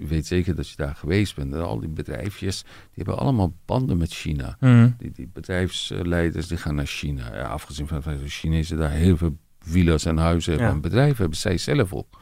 [0.00, 1.52] u weet zeker dat je daar geweest bent.
[1.52, 2.70] En al die bedrijfjes, die
[3.04, 4.56] hebben allemaal banden met China.
[4.60, 4.90] Mhm.
[4.98, 7.34] Die, die bedrijfsleiders die gaan naar China.
[7.34, 10.68] Ja, afgezien van dat de Chinezen daar heel veel villas en huizen Ja.
[10.68, 12.20] en bedrijven hebben, zij zelf ook.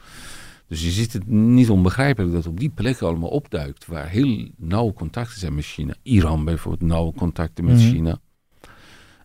[0.67, 4.93] Dus je ziet het niet onbegrijpelijk dat op die plekken allemaal opduikt, waar heel nauwe
[4.93, 5.93] contacten zijn met China.
[6.03, 7.83] Iran bijvoorbeeld, nauwe contacten met Mhm.
[7.91, 8.17] China.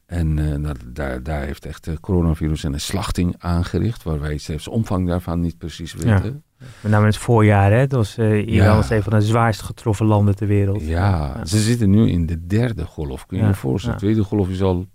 [0.07, 4.71] En eh, daar, daar heeft echt het coronavirus een slachting aangericht, waar wij zelfs de
[4.71, 6.43] omvang daarvan niet precies weten.
[6.81, 7.87] Met name in het voorjaar, hè?
[7.87, 8.75] Dat was, eh, Iran Ja.
[8.77, 10.83] was een van de zwaarst getroffen landen ter wereld.
[10.83, 13.27] Ja, ze zitten nu in de derde golf.
[13.27, 13.97] Kun je Ja, je voorstellen?
[14.01, 14.01] ja.
[14.07, 14.87] De tweede golf is al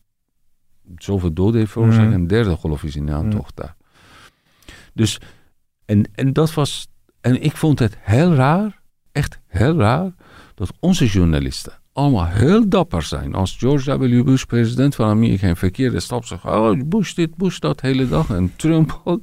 [0.96, 2.06] zoveel doden heeft veroorzaakt.
[2.06, 2.14] Mhm.
[2.14, 3.76] En de derde golf is in aantocht daar.
[4.94, 5.20] Dus,
[5.88, 6.88] en, en dat was...
[7.22, 10.12] En ik vond het heel raar, echt heel raar,
[10.56, 13.34] dat onze journalisten allemaal heel dapper zijn.
[13.34, 14.24] Als George W.
[14.24, 16.46] Bush, president van Amerika, een verkeerde stap zegt...
[16.46, 18.30] Oh, Bush dit, Bush dat, hele dag.
[18.30, 19.22] En Trump ook.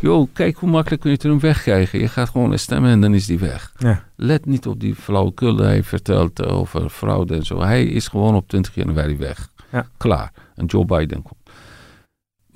[0.00, 1.98] Yo, kijk hoe makkelijk kun je Trump wegkrijgen.
[1.98, 3.72] Je gaat gewoon stemmen en dan is die weg.
[3.78, 4.04] Ja.
[4.16, 7.60] Let niet op die flauwekul die hij vertelt over fraude en zo.
[7.62, 9.48] Hij is gewoon op 20 januari weg.
[9.72, 9.86] Ja.
[9.96, 10.32] Klaar.
[10.54, 11.35] En Joe Biden komt.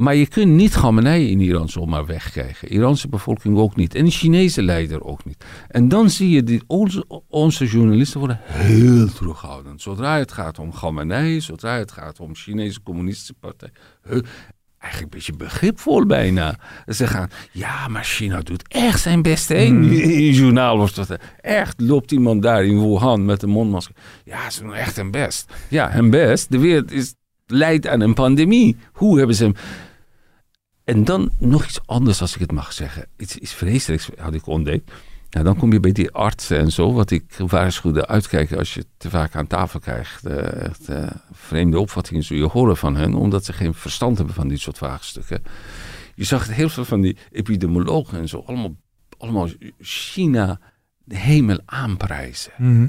[0.01, 2.69] Maar je kunt niet Khamenei in Iran zomaar wegkrijgen.
[2.69, 3.95] Iraanse bevolking ook niet.
[3.95, 5.45] En de Chinese leider ook niet.
[5.69, 9.83] En dan zie je, die, onze, onze journalisten worden heel terughoudend.
[9.83, 13.71] Zodra het gaat om Khamenei, zodra het gaat om Chinese communistische partij.
[14.03, 14.23] heel-
[14.79, 16.59] eigenlijk een beetje begripvol bijna.
[16.87, 19.49] Ze gaan, ja, maar China doet echt zijn best.
[19.49, 19.55] hè?
[19.57, 23.95] In in het journaal wordt dat echt, loopt iemand daar in Wuhan met een mondmasker.
[24.25, 25.53] Ja, ze doen echt hun best.
[25.69, 26.51] Ja, hun best.
[26.51, 27.15] De wereld is,
[27.47, 28.77] leidt aan een pandemie.
[28.93, 29.55] Hoe hebben ze hem...
[30.91, 33.07] En dan nog iets anders, als ik het mag zeggen.
[33.17, 34.93] Iets, iets vreselijks had ik ontdekt.
[35.31, 38.85] Nou, dan kom je bij die artsen en zo, wat ik waarschuwde uitkijken als je
[38.97, 40.27] te vaak aan tafel krijgt.
[40.27, 44.35] eh, echt, eh, vreemde opvattingen zul je horen van hen, omdat ze geen verstand hebben
[44.35, 45.43] van dit soort vraagstukken.
[46.15, 48.75] Je zag het heel veel van die epidemiologen en zo, allemaal,
[49.19, 49.49] allemaal
[49.79, 50.61] China
[51.05, 52.53] de hemel aanprijzen.
[52.57, 52.89] Mhm.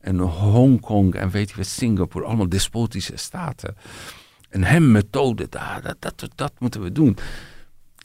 [0.00, 3.76] En Hongkong en weet je wat, Singapore, allemaal despotische staten.
[4.48, 7.16] En hem methode, daar, dat, dat, dat moeten we doen.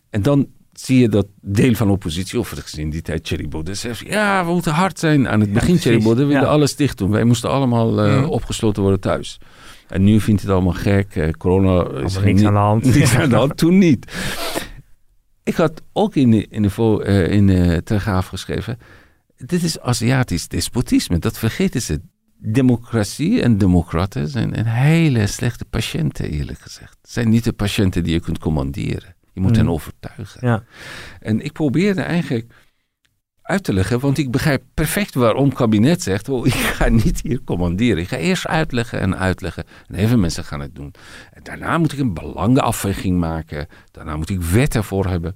[0.09, 3.77] En dan zie je dat deel van de oppositie, of in die tijd Thierry Baudet
[3.77, 5.27] zegt, ja, we moeten hard zijn.
[5.27, 6.51] Aan het begin Thierry precies, Baudet wilde ja.
[6.51, 7.11] alles dicht doen.
[7.11, 8.25] Wij moesten allemaal eh, Mhm.
[8.29, 9.37] opgesloten worden thuis.
[9.87, 11.15] En nu vindt het allemaal gek.
[11.15, 12.85] eh, corona is niks aan de hand.
[12.95, 14.11] Niks aan de hand, toen niet.
[15.43, 18.77] Ik had ook in de, in de, vo- eh, in de Telegraaf geschreven,
[19.37, 21.19] dit is Aziatisch despotisme.
[21.19, 22.01] Dat vergeten ze.
[22.43, 26.97] Democratie en democraten zijn een hele slechte patiënten, eerlijk gezegd.
[27.01, 29.15] Het zijn niet de patiënten die je kunt commanderen.
[29.33, 29.57] Je moet Mm.
[29.57, 30.47] hen overtuigen.
[30.47, 30.63] Ja.
[31.19, 32.53] En ik probeerde eigenlijk
[33.41, 37.21] uit te leggen, want ik begrijp perfect waarom het kabinet zegt, oh, ik ga niet
[37.21, 37.97] hier commanderen.
[37.97, 39.63] Ik ga eerst uitleggen en uitleggen.
[39.87, 40.93] En veel mensen gaan het doen.
[41.33, 43.67] En daarna moet ik een belangenafweging maken.
[43.91, 45.35] Daarna moet ik wetten voor hebben.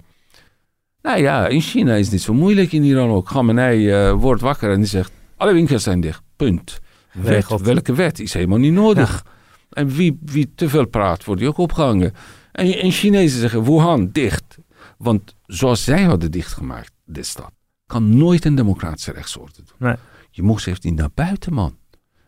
[1.02, 3.26] Nou ja, in China is het niet zo moeilijk, in Iran ook.
[3.26, 6.80] Khamenei eh, wordt wakker en die zegt, alle winkels zijn dicht, punt.
[7.21, 9.25] Wet, welke wet is helemaal niet nodig.
[9.69, 12.13] En wie, wie te veel praat, wordt die ook opgehangen.
[12.51, 14.58] En, en Chinezen zeggen, Wuhan, dicht.
[14.97, 17.51] Want zoals zij hadden dichtgemaakt, de stad,
[17.86, 19.65] kan nooit een democratische rechtsorde doen.
[19.89, 19.95] Nee.
[20.32, 21.78] Je moest even niet naar buiten, man.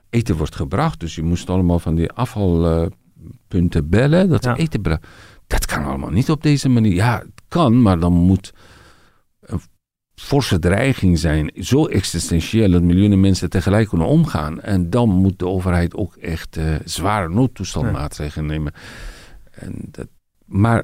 [0.09, 4.55] Eten wordt gebracht, dus je moest allemaal van die afvalpunten bellen, dat Ja.
[4.55, 5.01] eten brengen.
[5.47, 6.93] Dat kan allemaal niet op deze manier.
[6.93, 8.53] Ja, het kan, maar dan moet
[10.19, 14.61] forse dreiging zijn, zo existentieel dat miljoenen mensen tegelijk kunnen omgaan.
[14.61, 18.73] En dan moet de overheid ook echt eh, zware noodtoestandmaatregelen nemen.
[19.51, 20.07] En dat,
[20.45, 20.83] maar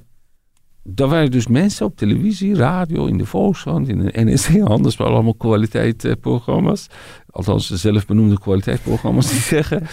[0.96, 5.08] er waren dus mensen op televisie, radio, in de Volkskrant, in de NSC, anders maar
[5.08, 6.88] allemaal kwaliteitsprogramma's.
[7.30, 9.88] Althans, zelfbenoemde kwaliteitsprogramma's die zeggen...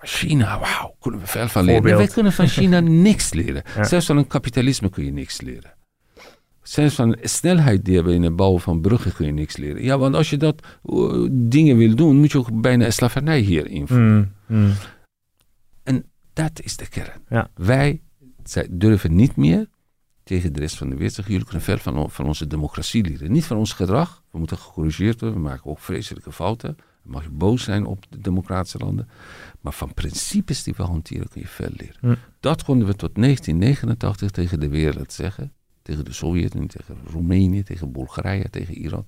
[0.00, 1.96] China, wauw, kunnen we veel van leren.
[1.96, 3.62] Wij kunnen van China niks leren.
[3.76, 3.84] Ja.
[3.84, 5.75] Zelfs van een kapitalisme kun je niks leren.
[6.68, 9.82] Zelfs van snelheid die hebben in het bouwen van bruggen kun je niks leren.
[9.82, 13.66] Ja, want als je dat eh, dingen wil doen, moet je ook bijna slavernij hier
[13.66, 14.34] invoeren.
[14.46, 14.56] Mm,
[15.84, 16.04] mm.
[16.32, 17.22] Dat is de kern.
[17.28, 17.50] Ja.
[17.54, 18.00] Wij
[18.44, 19.68] zij durven niet meer
[20.22, 23.32] tegen de rest van de wereld zeggen, jullie kunnen veel van, van onze democratie leren.
[23.32, 26.76] Niet van ons gedrag, we moeten gecorrigeerd worden, we maken ook vreselijke fouten.
[26.76, 29.08] Dan mag je boos zijn op de democratische landen.
[29.60, 31.96] Maar van principes die we hanteren kun je veel leren.
[32.00, 32.14] Hm.
[32.40, 35.52] Dat konden we tot 1989 tegen de wereld zeggen.
[35.86, 39.04] Tegen de Sovjet-Unie, tegen Roemenië, tegen Bulgarije, tegen Iran.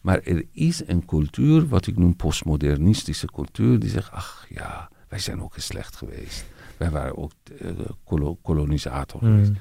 [0.00, 5.18] Maar er is een cultuur, wat ik noem postmodernistische cultuur, die zegt, ach ja, wij
[5.18, 6.44] zijn ook eens slecht geweest.
[6.76, 7.70] Wij waren ook eh,
[8.04, 9.50] kolo- kolonisator geweest.
[9.50, 9.56] Mm.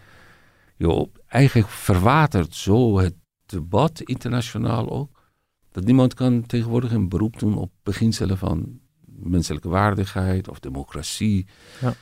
[0.78, 3.14] Joh, eigenlijk verwatert zo het
[3.46, 5.24] debat internationaal ook.
[5.72, 11.46] Dat niemand kan tegenwoordig een beroep doen op beginselen van menselijke waardigheid of democratie.
[11.82, 11.94] Ja.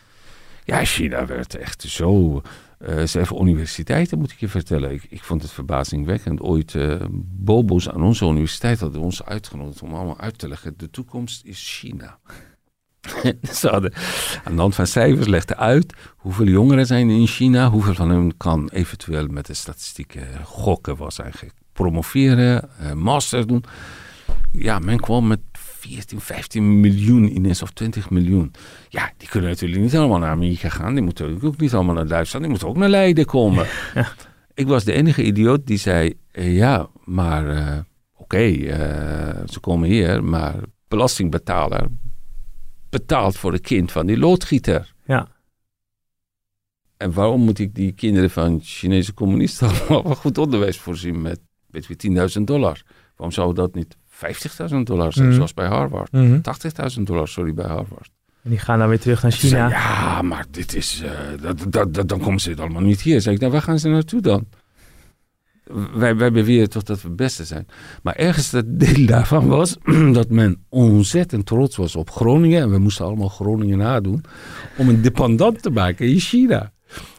[0.63, 2.41] Ja, China werd echt zo.
[3.03, 4.91] Zelfs universiteiten, moet ik je vertellen.
[4.91, 6.41] Ik, ik vond het verbazingwekkend.
[6.41, 10.73] Ooit eh, bobo's aan onze universiteit hadden ons uitgenodigd om allemaal uit te leggen.
[10.77, 12.19] De toekomst is China.
[13.59, 13.93] Ze hadden
[14.43, 18.37] aan de hand van cijfers legden uit hoeveel jongeren zijn in China, hoeveel van hen
[18.37, 23.63] kan eventueel met de statistieken gokken, was eigenlijk promoveren, eh, master doen.
[24.51, 25.39] Ja, men kwam met
[25.89, 28.51] 14, 15 miljoen ineens of 20 miljoen.
[28.89, 30.93] Ja, die kunnen natuurlijk niet allemaal naar Amerika gaan.
[30.93, 32.43] Die moeten natuurlijk ook niet allemaal naar Duitsland.
[32.43, 33.67] Die moeten ook naar Leiden komen.
[34.53, 37.79] Ik was de enige idioot die zei, eh, ja, maar eh,
[38.17, 40.55] oké, eh, ze komen hier, maar
[40.87, 41.87] belastingbetaler
[42.89, 44.93] betaalt voor het kind van die loodgieter.
[45.05, 45.27] Ja.
[46.97, 51.85] En waarom moet ik die kinderen van Chinese communisten allemaal goed onderwijs voorzien met weet
[51.85, 52.83] je, 10.000 dollar?
[53.15, 55.35] Waarom zou dat niet 50.000 dollar zijn, Mhm.
[55.35, 56.11] zoals bij Harvard?
[56.11, 56.41] Mhm.
[56.41, 58.09] 80.000 dollar, sorry, bij Harvard.
[58.43, 59.69] En die gaan dan weer terug naar zei, China.
[59.69, 63.21] ja, maar dit is, eh, dat, dat, dat, dan komen ze het allemaal niet hier.
[63.21, 64.45] Zeg ik, nou, waar gaan ze naartoe dan?
[65.93, 67.67] Wij, wij beweren toch dat we het beste zijn.
[68.03, 69.77] Maar ergens het deel daarvan was
[70.13, 72.61] dat men ontzettend trots was op Groningen.
[72.61, 74.23] En we moesten allemaal Groningen nadoen.
[74.77, 76.71] Om een dependant te maken in China.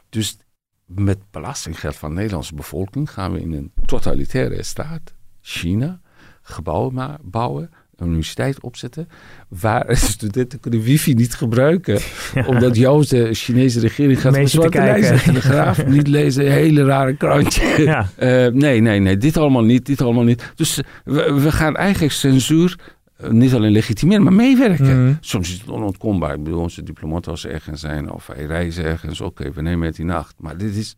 [0.09, 0.37] Dus
[0.85, 6.01] met belastinggeld van de Nederlandse bevolking gaan we in een totalitaire staat, China,
[6.47, 9.09] gebouwen ma- bouwen, een universiteit opzetten,
[9.49, 12.01] waar studenten kunnen wifi niet gebruiken,
[12.47, 17.17] omdat jouw de Chinese regering gaat te zwarte de telegraaf niet lezen, een hele rare
[17.17, 17.83] krantje.
[17.83, 18.09] Ja.
[18.17, 20.53] Eh, nee, nee, nee, dit allemaal niet, dit allemaal niet.
[20.55, 22.79] Dus we, we gaan eigenlijk censuur
[23.17, 25.05] eh, niet alleen legitimeren, maar meewerken.
[25.05, 25.15] Mhm.
[25.21, 26.35] Soms is het onontkombaar.
[26.35, 29.87] Ik bedoel, onze diplomaten als ze ergens zijn of hij reizen ergens, oké, we nemen
[29.87, 30.35] het in acht.
[30.39, 30.97] Maar dit is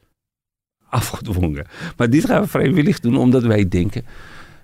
[0.88, 1.66] afgedwongen.
[1.96, 4.04] Maar dit gaan we vrijwillig doen, omdat wij denken,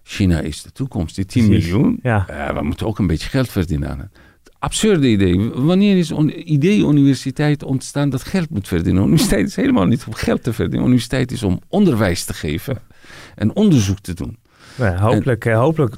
[0.05, 1.15] China is de toekomst.
[1.15, 1.71] Die 10 Precies.
[1.71, 2.27] miljoen, Ja.
[2.29, 4.09] eh, we moeten ook een beetje geld verdienen aan het.
[4.59, 5.51] Absurde idee.
[5.55, 9.03] Wanneer is een idee universiteit ontstaan dat geld moet verdienen?
[9.03, 10.87] Universiteit is helemaal niet om geld te verdienen.
[10.87, 12.79] Universiteit is om onderwijs te geven
[13.35, 14.37] en onderzoek te doen.
[14.77, 15.97] Nou hopelijk, eh, hopelijk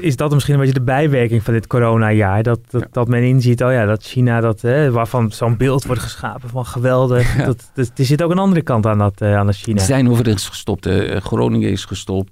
[0.00, 2.42] is dat misschien een beetje de bijwerking van dit coronajaar.
[2.42, 6.02] Dat, dat, dat men inziet, oh ja, dat China, dat, eh, waarvan zo'n beeld wordt
[6.02, 7.36] geschapen van geweldig.
[7.36, 7.44] Ja.
[7.44, 9.80] Dat, dat, er zit ook een andere kant aan dat, eh, aan dat China.
[9.80, 10.88] Ze zijn overigens gestopt.
[11.18, 12.30] Groningen is gestopt.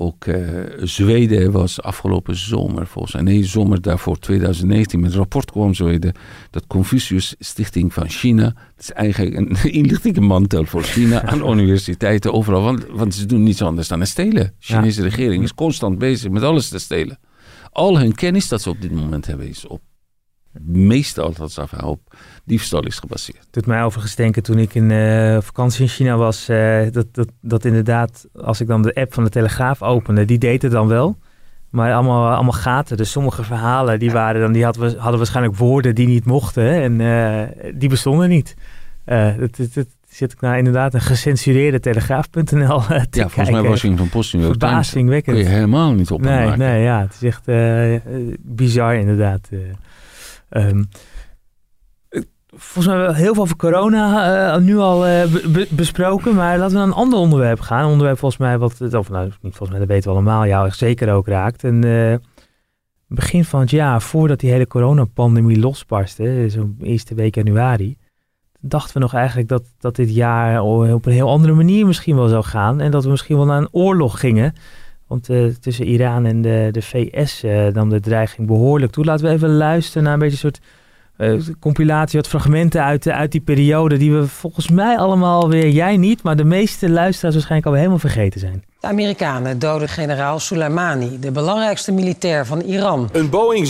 [0.00, 0.38] Ook eh,
[0.82, 6.12] Zweden was afgelopen zomer, volgens mij, nee, zomer daarvoor 2019, met een rapport kwam Zweden
[6.50, 12.62] dat Confucius Stichting van China, dat is eigenlijk een inlichtingenmantel voor China aan universiteiten overal,
[12.62, 14.32] want, want ze doen niets anders dan het stelen.
[14.32, 17.18] De Chinese regering is constant bezig met alles te stelen.
[17.72, 19.80] Al hun kennis dat ze op dit moment hebben is op,
[20.60, 22.00] meestal dat ze af op
[22.44, 23.46] diefstal is gebaseerd.
[23.50, 27.28] doet mij overigens denken toen ik in eh, vakantie in China was, eh, dat, dat,
[27.40, 30.88] dat inderdaad, als ik dan de app van de Telegraaf opende, die deed het dan
[30.88, 31.18] wel.
[31.70, 32.96] Maar allemaal, allemaal gaten.
[32.96, 36.70] Dus sommige verhalen die waren dan, die hadden, we- hadden waarschijnlijk woorden die niet mochten.
[36.82, 38.54] En eh, die bestonden niet.
[39.04, 42.68] Eh dat, dat, dat zit ik naar inderdaad een gecensureerde telegraaf.nl te Ja,
[43.10, 43.68] volgens mij kijken.
[43.68, 45.36] Washington Post, New York Times, Verbazingwekkend.
[45.36, 46.58] kun je helemaal niet op Nee, maken.
[46.58, 47.44] nee, ja, het is echt
[48.40, 49.48] bizar inderdaad.
[50.48, 50.68] Eh.
[50.68, 50.84] Ehm,
[52.08, 55.68] eh, volgens mij hebben we heel veel over corona eh, nu al eh, be- be-
[55.70, 57.84] besproken, maar laten we naar een ander onderwerp gaan.
[57.84, 60.66] Een onderwerp volgens mij, wat, of nou niet volgens mij, dat weten we allemaal, jou
[60.66, 61.64] echt zeker ook raakt.
[61.64, 61.80] En
[63.08, 67.96] begin van het jaar, voordat die hele coronapandemie losbarstte, zo'n eerste week januari,
[68.60, 72.28] dachten we nog eigenlijk dat, dat dit jaar op een heel andere manier misschien wel
[72.28, 72.80] zou gaan.
[72.80, 74.54] En dat we misschien wel naar een oorlog gingen.
[75.08, 79.04] Want eh, tussen Iran en de, de VS eh, nam de dreiging behoorlijk toe.
[79.04, 80.60] Laten we even luisteren naar een beetje een soort
[81.16, 83.96] eh, compilatie, wat fragmenten uit, uit die periode.
[83.96, 88.10] Die we volgens mij allemaal weer, jij niet, maar de meeste luisteraars waarschijnlijk alweer helemaal
[88.10, 88.64] vergeten zijn.
[88.80, 93.08] De Amerikanen doden generaal Soleimani, de belangrijkste militair van Iran.
[93.12, 93.68] Een Boeing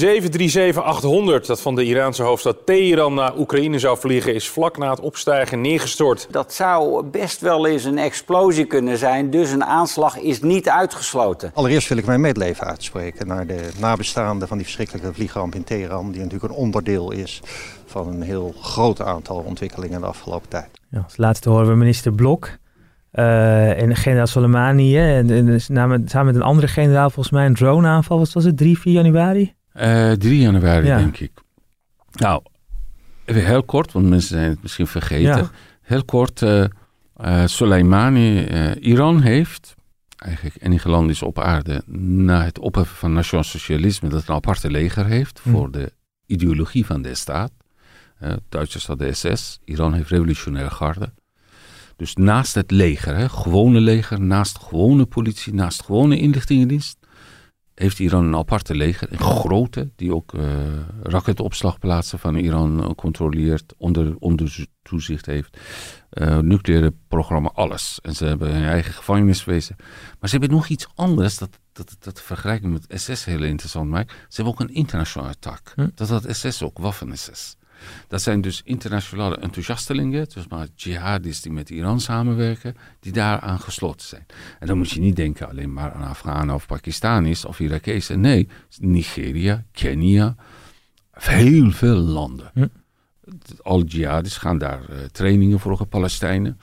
[1.42, 4.34] 737-800 dat van de Iraanse hoofdstad Teheran naar Oekraïne zou vliegen...
[4.34, 6.26] is vlak na het opstijgen neergestort.
[6.30, 11.50] Dat zou best wel eens een explosie kunnen zijn, dus een aanslag is niet uitgesloten.
[11.54, 16.12] Allereerst wil ik mijn medeleven uitspreken naar de nabestaanden van die verschrikkelijke vliegramp in Teheran,
[16.12, 17.42] die natuurlijk een onderdeel is
[17.86, 20.68] van een heel groot aantal ontwikkelingen de afgelopen tijd.
[20.88, 22.50] Ja, als laatste horen we minister Blok
[23.18, 24.94] eh, en generaal Soleimani.
[24.94, 28.18] hè, en, en samen, samen met een andere generaal volgens mij een droneaanval.
[28.18, 29.54] Wat was het, 3, 4 januari?
[29.72, 30.96] Eh 3 januari, Ja.
[30.98, 31.32] denk ik.
[32.12, 32.42] Nou,
[33.24, 35.22] even heel kort, want mensen zijn het misschien vergeten.
[35.36, 35.50] Ja.
[35.82, 36.64] Heel kort, eh
[37.44, 38.44] Soleimani,
[38.80, 39.74] Iran heeft,
[40.16, 44.70] eigenlijk enige land is op aarde, na het opheffen van nationaal socialisme, dat een aparte
[44.70, 45.50] leger heeft Hm.
[45.50, 45.92] voor de
[46.26, 47.52] ideologie van de staat.
[48.48, 51.12] Duitsers hadden SS, Iran heeft revolutionaire garde.
[51.98, 56.98] Dus naast het leger, hè, gewone leger, naast gewone politie, naast gewone inlichtingendienst,
[57.74, 60.42] heeft Iran een aparte leger, een grote, die ook eh
[61.02, 65.58] raketopslagplaatsen van Iran controleert, onder, onder toezicht heeft,
[66.10, 67.98] eh, nucleaire programma, alles.
[68.02, 69.76] En ze hebben hun eigen gevangeniswezen.
[70.20, 73.90] Maar ze hebben nog iets anders, dat, dat, dat de vergelijking met SS heel interessant
[73.90, 74.10] maakt.
[74.10, 75.72] Ze hebben ook een internationale tak.
[75.74, 75.88] Hm.
[75.94, 77.56] Dat had SS ook, Waffen-SS.
[78.08, 84.06] Dat zijn dus internationale enthousiastelingen, dus maar jihadis die met Iran samenwerken, die daaraan gesloten
[84.06, 84.26] zijn.
[84.58, 88.20] En dan moet je niet denken alleen maar aan Afghanen of Pakistanis of Irakezen.
[88.20, 90.36] Nee, Nigeria, Kenia,
[91.10, 92.50] heel veel landen.
[92.54, 92.66] Hm.
[93.62, 96.60] Al jihadis gaan daar eh, trainingen volgen, Palestijnen.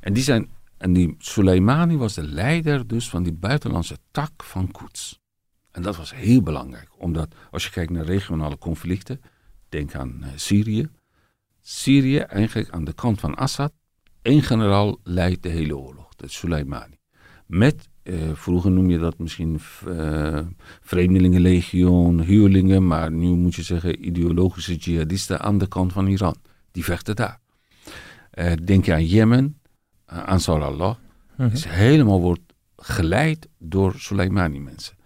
[0.00, 4.70] En die zijn, en die Soleimani was de leider dus van die buitenlandse tak van
[4.70, 5.20] Quds.
[5.70, 9.20] En dat was heel belangrijk, omdat als je kijkt naar regionale conflicten,
[9.68, 10.88] denk aan eh, Syrië.
[11.60, 13.72] Syrië, eigenlijk aan de kant van Assad,
[14.22, 16.98] één generaal leidt de hele oorlog, dat is Soleimani.
[17.46, 20.40] Met, eh, vroeger noem je dat misschien eh,
[20.80, 26.36] vreemdelingenlegioen, huurlingen, maar nu moet je zeggen ideologische jihadisten aan de kant van Iran.
[26.70, 27.40] Die vechten daar.
[28.30, 29.60] Eh, denk je aan Jemen,
[30.12, 30.94] uh, Ansar Allah,
[31.36, 31.52] Mhm.
[31.52, 32.40] is helemaal wordt
[32.76, 34.96] geleid door Soleimani mensen.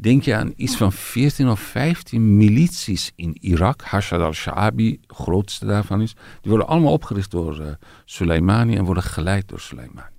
[0.00, 6.00] Denk je aan iets van 14 of 15 milities in Irak, Hashad al-Shaabi, grootste daarvan
[6.00, 6.14] is.
[6.40, 7.72] Die worden allemaal opgericht door eh,
[8.04, 10.16] Soleimani en worden geleid door Soleimani.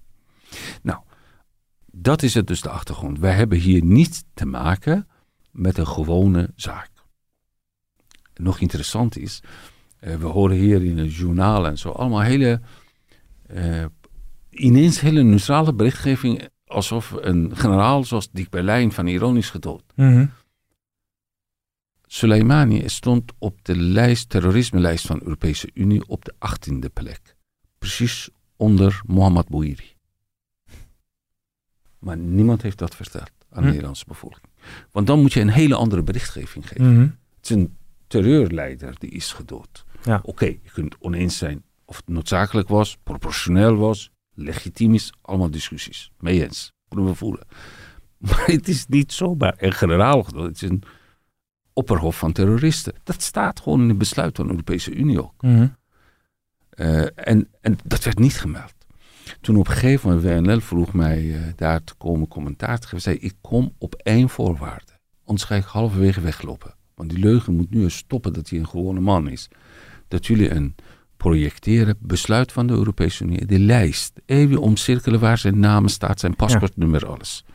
[0.82, 1.00] Nou,
[1.92, 3.20] dat is het dus de achtergrond.
[3.20, 5.08] Wij hebben hier niet te maken
[5.52, 6.90] met een gewone zaak.
[8.36, 9.42] Nog interessant is,
[10.00, 12.62] eh, we horen hier in het journaal en zo allemaal hele,
[13.48, 13.86] eh,
[14.50, 19.84] ineens hele neutrale berichtgeving alsof een generaal zoals Dick Berlijn van Iran is gedood.
[19.96, 20.26] Mhm.
[22.08, 27.36] Soleimani stond op de lijst, terrorisme-lijst van de Europese Unie op de 18e plek.
[27.78, 29.96] Precies onder Mohammad Bouiri.
[32.00, 33.66] Maar niemand heeft dat verteld aan de Hm.
[33.68, 34.46] Nederlandse bevolking.
[34.92, 36.94] Want dan moet je een hele andere berichtgeving geven.
[36.94, 37.02] Mhm.
[37.02, 37.78] Het is een
[38.08, 39.86] terreurleider die is gedood.
[40.04, 40.20] Ja.
[40.24, 44.12] Oké, je kunt oneens zijn of het noodzakelijk was, proportioneel was,
[44.44, 46.12] legitiem is, allemaal discussies.
[46.20, 47.46] Mee eens, kunnen we voelen.
[48.18, 50.26] Maar het is niet zomaar een generaal.
[50.26, 50.84] Het is een
[51.74, 52.94] opperhof van terroristen.
[53.04, 55.42] Dat staat gewoon in het besluit van de Europese Unie ook.
[55.42, 55.68] Mhm.
[56.70, 58.74] Eh, en, en dat werd niet gemeld.
[59.42, 63.02] Toen op een gegeven moment WNL vroeg mij eh, daar te komen commentaar te geven,
[63.02, 65.00] zei ik kom op één voorwaarde.
[65.26, 66.76] Anders ga ik halverwege weglopen.
[66.96, 69.50] Want die leugen moet nu eens stoppen dat hij een gewone man is.
[70.08, 70.76] Dat jullie een
[71.20, 76.36] projecteren besluit van de Europese Unie, de lijst, even omcirkelen waar zijn naam staat, zijn
[76.36, 77.46] paspoortnummer, alles.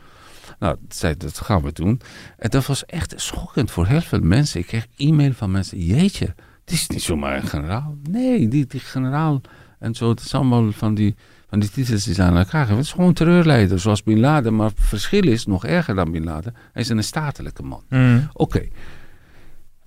[0.59, 2.01] Nou, zei, dat gaan we doen.
[2.37, 4.59] En dat was echt schokkend voor heel veel mensen.
[4.59, 6.25] Ik kreeg e-mail van mensen, jeetje,
[6.65, 7.95] het is niet zomaar een generaal.
[8.09, 9.41] Nee, die, die generaal
[9.79, 11.15] en zo, het is allemaal van die,
[11.49, 12.75] van die titels die zijn aan elkaar gegeven.
[12.75, 14.55] Het is gewoon een terreurleider, zoals Bin Laden.
[14.55, 17.83] Maar het verschil is, nog erger dan Bin Laden, hij is een statelijke man.
[17.89, 18.21] Mhm.
[18.33, 18.67] Oké,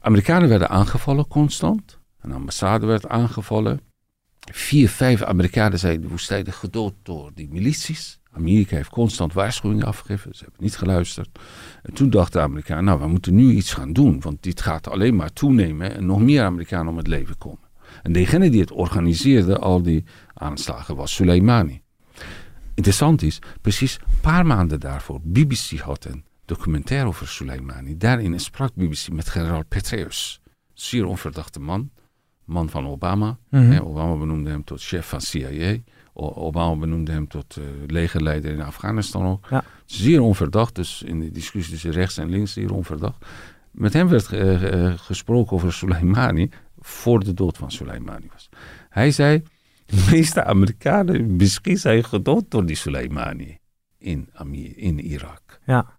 [0.00, 1.97] Amerikanen werden aangevallen constant.
[2.20, 3.81] Een ambassade werd aangevallen.
[4.52, 8.20] Vier, vijf Amerikanen zijn in de gedood door die milities.
[8.33, 10.35] Amerika heeft constant waarschuwingen afgegeven.
[10.35, 11.38] Ze hebben niet geluisterd.
[11.83, 14.20] En toen dachten de Amerikanen, nou, we moeten nu iets gaan doen.
[14.20, 17.68] Want dit gaat alleen maar toenemen en nog meer Amerikanen om het leven komen.
[18.02, 20.04] En degene die het organiseerde, al die
[20.35, 21.83] aanslagen, was Soleimani.
[22.74, 27.96] Interessant is, precies een paar maanden daarvoor, BBC had een documentaire over Soleimani.
[27.96, 30.40] Daarin sprak BBC met generaal Petraeus.
[30.72, 31.90] Zeer onverdachte man.
[32.48, 33.38] Man van Obama.
[33.50, 33.78] Mhm.
[33.82, 35.76] Obama benoemde hem tot chef van CIA.
[36.12, 39.46] O- Obama benoemde hem tot eh, legerleider in Afghanistan ook.
[39.50, 39.64] Ja.
[39.84, 43.26] Zeer onverdacht, dus in de discussie tussen rechts en links zeer onverdacht.
[43.70, 48.48] Met hem werd eh, eh, gesproken over Soleimani voor de dood van Soleimani was.
[48.88, 49.42] Hij zei,
[49.87, 53.58] de meeste Amerikanen misschien zijn gedood door die Soleimani
[53.98, 54.28] in,
[54.76, 55.61] in Irak.
[55.66, 55.97] Ja.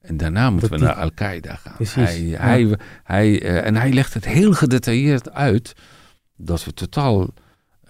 [0.00, 1.74] En daarna moeten Dat we die- naar Al-Qaeda gaan.
[1.74, 2.40] Precies, Hij, ja.
[2.40, 5.72] hij, hij, eh, en hij legt het heel gedetailleerd uit
[6.36, 7.28] dat we totaal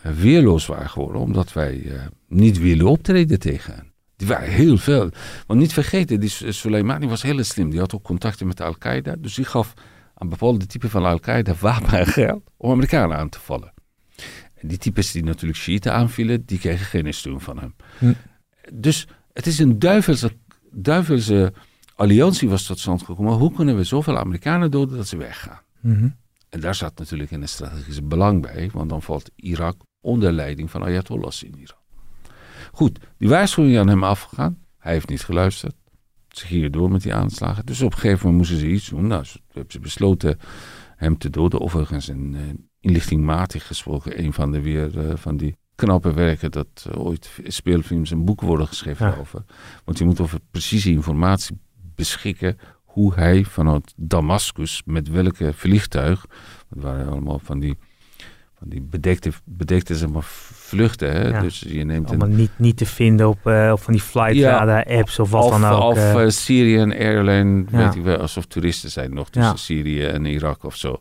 [0.03, 3.93] eh, weerloos waren geworden, omdat wij eh, niet willen optreden tegen hen.
[4.17, 5.11] Die waren heel veel.
[5.47, 7.71] Want niet vergeten, die Soleimani was heel slim.
[7.71, 9.15] Die had ook contacten met Al-Qaeda.
[9.19, 9.75] Dus die gaf
[10.15, 13.73] aan bepaalde typen van Al-Qaeda wapen en geld om Amerikanen aan te vallen.
[14.55, 17.75] En die types die natuurlijk Shiiten aanvielen, die kregen geen steun van hem.
[17.99, 18.13] Hm.
[18.73, 20.33] Dus het is een duivelse,
[20.73, 21.53] duivelse
[22.01, 23.33] alliantie was tot stand gekomen.
[23.33, 25.61] Hoe kunnen we zoveel Amerikanen doden dat ze weggaan?
[25.81, 26.09] Mhm.
[26.49, 30.83] En daar zat natuurlijk een strategisch belang bij, want dan valt Irak onder leiding van
[30.83, 31.79] Ayatollahs in Iran.
[32.73, 34.59] Goed, die waarschuwing aan hem afgegaan.
[34.79, 35.75] Hij heeft niet geluisterd.
[36.29, 37.67] Ze gingen door met die aanslagen.
[37.67, 39.07] Dus op een gegeven moment moesten ze iets doen.
[39.07, 40.39] Nou, ze hebben ze besloten
[40.97, 41.61] hem te doden.
[41.61, 42.41] Overigens een uh,
[42.81, 44.25] inlichtingmatig gesproken.
[44.25, 48.47] Een van de weer uh, van die knappe werken dat uh, ooit speelfilms en boeken
[48.47, 49.17] worden geschreven Ja.
[49.17, 49.45] over.
[49.85, 51.59] Want je moet over precieze informatie
[52.01, 56.25] beschikken hoe hij vanuit Damascus met welke vliegtuig,
[56.71, 57.77] dat waren allemaal van die,
[58.59, 60.23] van die bedekte, bedekte zeg maar,
[60.53, 61.13] vluchten.
[61.13, 61.29] Hè?
[61.29, 61.41] Ja.
[61.41, 64.35] Dus je neemt Allemaal een, niet, niet te vinden op, eh, op van die flight
[64.35, 65.83] Ja, radar apps of wat of, dan ook.
[65.93, 67.77] Of eh, Syrian Airline, Ja.
[67.85, 69.59] weet ik wel, alsof toeristen zijn nog tussen.
[69.59, 71.01] Syrië en Irak of zo.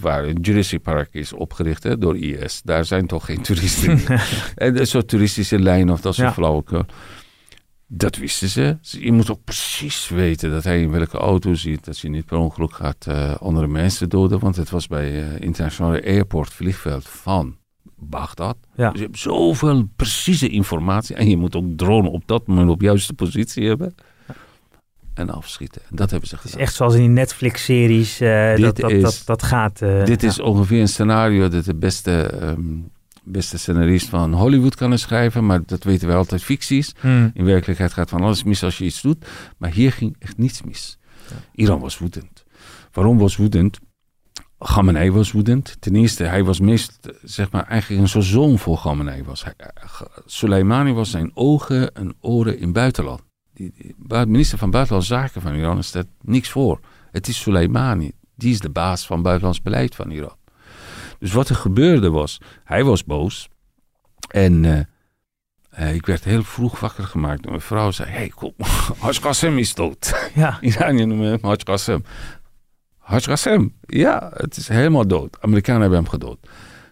[0.00, 2.62] waar Jurassic Park is opgericht hè, door IS.
[2.64, 3.98] Daar zijn toch geen toeristen.
[4.54, 6.32] en een soort toeristische lijn of dat soort Ja.
[6.34, 6.84] flauwekul.
[7.88, 8.76] Dat wisten ze.
[8.80, 11.84] Je moet ook precies weten dat hij in welke auto zit.
[11.84, 14.38] Dat je niet per ongeluk gaat eh, andere mensen doden.
[14.38, 17.56] Want het was bij eh internationale airport vliegveld van
[17.98, 18.56] Bagdad.
[18.76, 18.90] Ja.
[18.90, 21.16] Dus je hebt zoveel precieze informatie.
[21.16, 23.94] En je moet ook drone op dat moment op juiste positie hebben.
[25.14, 25.82] En afschieten.
[25.90, 26.60] En dat hebben ze gedaan.
[26.60, 28.20] Echt zoals in die Netflix-series.
[28.20, 29.78] eh, dat, dat, is- dat, dat gaat.
[29.78, 30.28] Dit ja.
[30.28, 32.60] is ongeveer een scenario dat de beste, ehm,
[33.26, 35.46] beste scenarist van Hollywood kan schrijven.
[35.46, 36.94] Maar dat weten wij altijd ficties.
[37.00, 37.30] Hmm.
[37.34, 39.26] In werkelijkheid gaat van alles mis als je iets doet.
[39.56, 40.98] Maar hier ging echt niets mis.
[41.52, 42.44] Iran was woedend.
[42.92, 43.78] Waarom was woedend?
[44.58, 45.76] Khamenei was woedend.
[45.80, 49.22] Ten eerste, hij was meest, zeg maar, eigenlijk een soort zoon voor Khamenei.
[49.22, 49.44] Was.
[49.44, 49.54] Hij,
[50.26, 53.22] Soleimani was zijn ogen en oren in buitenland.
[53.96, 56.80] Bui- minister van Buitenlandse Zaken van Iran stelt niks voor.
[57.10, 58.12] Het is Soleimani.
[58.34, 60.36] Die is de baas van buitenlands beleid van Iran.
[61.18, 63.48] Dus wat er gebeurde was, hij was boos.
[64.30, 64.80] En eh,
[65.70, 67.90] eh, ik werd heel vroeg wakker gemaakt door mijn vrouw.
[67.90, 68.54] zei, hey, kom,
[68.98, 70.30] Haj Qassem is dood.
[70.34, 70.60] Ja.
[70.60, 71.38] Iranië noemen hem.
[72.98, 75.40] Haj Qassem, ja, het is helemaal dood.
[75.40, 76.38] Amerikanen hebben hem gedood.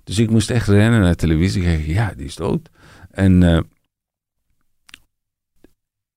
[0.04, 1.92] Dus ik moest echt rennen naar de televisie kijken.
[1.92, 2.70] Ja, die is dood.
[3.10, 3.60] En eh,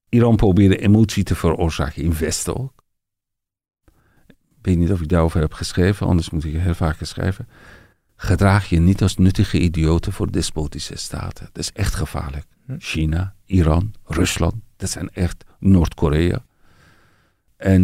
[0.10, 2.84] Iran probeerde emotie te veroorzaken in Westen ook.
[4.28, 7.47] Ik weet niet of ik daarover heb geschreven, anders moet ik heel vaker schrijven.
[8.20, 11.49] Gedraag je niet als nuttige idioten voor despotische staten.
[11.53, 12.45] Dat is echt gevaarlijk.
[12.78, 16.45] China, Iran, Rusland, dat zijn echt Noord-Korea.
[17.57, 17.82] En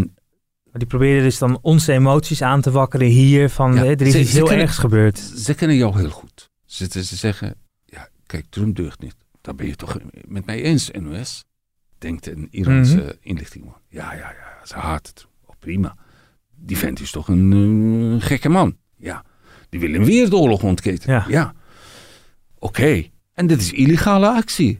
[0.71, 3.49] Maar die probeerden dus dan onze emoties aan te wakkeren hier.
[3.49, 5.19] Van Ja, hè, er is ze- iets heel ergs gebeurd.
[5.19, 6.49] Ze kennen jou heel goed.
[6.65, 7.55] Ze, ze zeggen,
[7.85, 9.15] ja, kijk, Trump deugt niet.
[9.41, 11.43] Daar ben je toch met mij eens, NOS?
[11.97, 13.11] Denkt een Iraanse Mhm.
[13.21, 13.77] inlichtingman.
[13.89, 15.27] Ja, ja, ja, ze haat het.
[15.45, 15.95] Oh, prima.
[16.55, 18.77] Die vent is toch een eh, gekke man.
[18.97, 19.23] Ja,
[19.73, 21.25] die wil een wereldoorlog ontketenen.
[21.27, 21.53] Ja.
[22.59, 23.03] Oké,
[23.33, 24.79] en dit is illegale actie.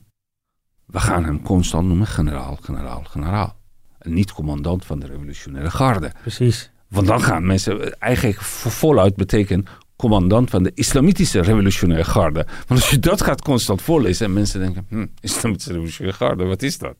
[0.85, 3.55] We gaan hem constant noemen generaal, generaal, generaal.
[3.97, 6.11] En niet commandant van de revolutionaire garde.
[6.21, 6.71] Precies.
[6.87, 9.65] Want dan gaan mensen eigenlijk vo- voluit betekenen
[9.95, 12.45] commandant van de islamitische revolutionaire garde.
[12.67, 16.61] Want als je dat gaat constant voorlezen en mensen denken, hm, islamitische revolutionaire garde, wat
[16.61, 16.95] is dat?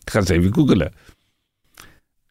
[0.00, 0.92] Ik ga eens even googelen.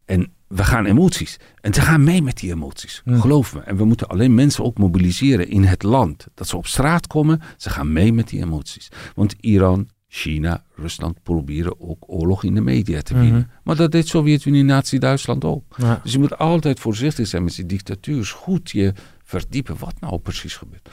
[0.06, 1.38] En we gaan emoties.
[1.62, 3.02] En ze gaan mee met die emoties.
[3.06, 3.60] Geloof me.
[3.60, 6.28] En we moeten alleen mensen ook mobiliseren in het land.
[6.34, 8.90] Dat ze op straat komen, ze gaan mee met die emoties.
[9.16, 13.42] Want Iran, China, Rusland proberen ook oorlog in de media te winnen.
[13.42, 13.50] Mhm.
[13.64, 15.76] Maar dat deed Sovjet-Unie, Nazi-Duitsland ook.
[15.78, 16.00] Ja.
[16.04, 18.32] Dus je moet altijd voorzichtig zijn met die dictatuurs.
[18.32, 18.94] Goed je
[19.24, 20.90] verdiepen wat nou precies gebeurt.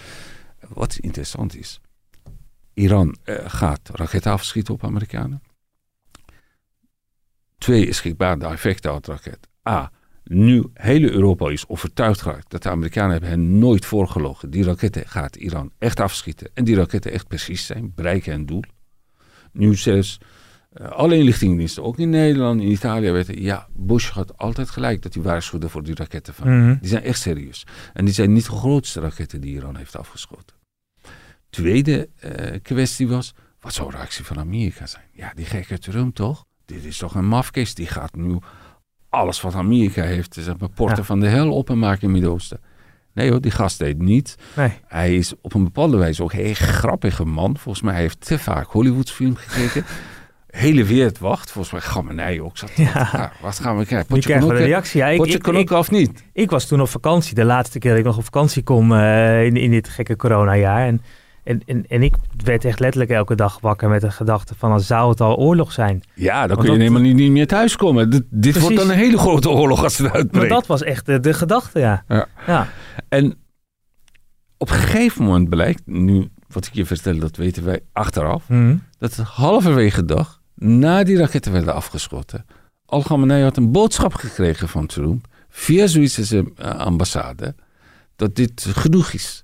[0.68, 1.80] Wat interessant is.
[2.74, 5.42] Iran eh, gaat raketten afschieten op Amerikanen.
[7.58, 9.48] Twee is schrikbaar de effecten uit de raket.
[9.68, 9.90] A.
[10.24, 14.50] Nu hele Europa is overtuigd geraakt dat de Amerikanen hebben hen nooit voorgelogen.
[14.50, 16.50] Die raketten gaat Iran echt afschieten.
[16.54, 18.62] En die raketten echt precies zijn, bereiken hun doel.
[19.52, 20.18] Nu zelfs
[20.72, 25.14] eh, alle inlichtingendiensten, ook in Nederland, in Italië, weten, ja, Bush had altijd gelijk dat
[25.14, 26.60] hij waarschuwde voor die raketten van.
[26.60, 26.78] Mhm.
[26.80, 27.66] Die zijn echt serieus.
[27.92, 30.56] En die zijn niet de grootste raketten die Iran heeft afgeschoten.
[31.50, 35.04] Tweede eh, kwestie was, wat zou de reactie van Amerika zijn?
[35.12, 36.46] Ja, die gekke Trump toch?
[36.68, 38.36] Dit is toch een mafkees, die gaat nu
[39.08, 41.02] alles wat Amerika heeft, zeg maar, porten Ja.
[41.02, 42.60] van de hel openmaken in het Midden-Oosten.
[43.14, 44.36] Nee hoor, die gast deed niet.
[44.56, 44.72] Nee.
[44.86, 47.56] Hij is op een bepaalde wijze ook een heel grappige man.
[47.58, 49.84] Volgens mij hij heeft te vaak Hollywoodfilms gekeken.
[50.48, 51.50] Hele wereld wacht.
[51.50, 52.56] Volgens mij Gamenei ook.
[52.58, 53.08] Zat, Ja.
[53.12, 54.06] ja, wat gaan we krijgen?
[54.08, 55.00] Potje krijgen we een reactie.
[55.00, 56.24] Ja, ik, Potje ik, knokken ik- of niet?
[56.32, 59.44] Ik was toen op vakantie, de laatste keer dat ik nog op vakantie kom eh,
[59.44, 60.86] in, in dit gekke coronajaar.
[60.86, 61.02] En,
[61.48, 64.80] en, en, en ik werd echt letterlijk elke dag wakker met de gedachte van, dan
[64.80, 66.02] zou het al oorlog zijn.
[66.14, 68.10] Ja, dan Want kun je dat- helemaal niet, niet meer thuiskomen.
[68.10, 68.60] Dit, dit Precies.
[68.62, 70.48] wordt dan een hele grote oorlog als het Maar uitbreekt.
[70.48, 72.04] dat was echt de, de gedachte, ja.
[72.08, 72.26] Ja.
[72.46, 72.68] Ja.
[73.08, 73.34] En
[74.56, 78.76] op een gegeven moment blijkt, nu wat ik je vertel, dat weten wij achteraf, Mhm.
[78.98, 82.44] dat halverwege de dag, na die raketten werden afgeschoten,
[82.86, 87.54] Al Khamenei had een boodschap gekregen van Trump, via Zwitserse eh, ambassade,
[88.16, 89.42] dat dit genoeg is.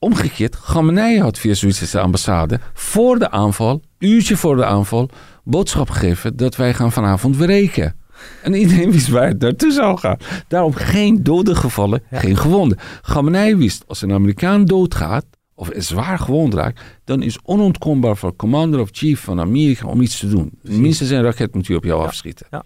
[0.00, 5.10] Omgekeerd, Khamenei had via Zwitserse ambassade voor de aanval, uurtje voor de aanval,
[5.44, 7.96] boodschap gegeven dat wij gaan vanavond wreken.
[8.42, 10.16] En iedereen wist waar het naartoe zou gaan.
[10.48, 12.78] Daarom geen doden gevallen, geen gewonden.
[13.02, 15.24] Khamenei wist, als een Amerikaan doodgaat,
[15.54, 20.00] of er zwaar gewond raakt, dan is onontkombaar voor commander of chief van Amerika om
[20.00, 20.58] iets te doen.
[20.62, 22.46] Minstens een raket moet hij op jou afschieten.
[22.50, 22.62] Maar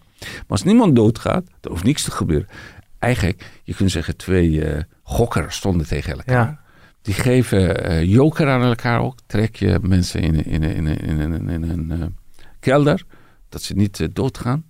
[0.49, 2.49] als niemand doodgaat, dan hoeft niks te gebeuren.
[2.99, 6.35] Eigenlijk, je kunt zeggen, twee eh gokkers stonden tegen elkaar.
[6.35, 6.63] Ja.
[7.05, 9.18] Die geven eh, joker aan elkaar ook.
[9.26, 12.07] Trek je mensen in, in, in, in, in, een eh,
[12.61, 13.05] kelder,
[13.48, 14.66] dat ze niet eh, doodgaan.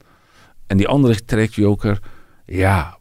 [0.66, 2.01] En die andere trekt joker,
[2.47, 2.99] ja,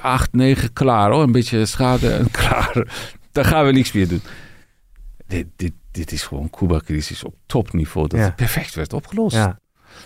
[0.00, 1.22] 8, 9, klaar hoor.
[1.22, 2.86] Een beetje schade en klaar.
[3.32, 4.22] Dan gaan we niks meer doen.
[5.26, 8.08] Dit, dit, dit is gewoon Cuba-crisis op topniveau.
[8.08, 8.24] Dat Ja.
[8.24, 9.36] het perfect werd opgelost.
[9.36, 9.58] Ja.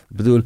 [0.09, 0.43] Ik bedoel,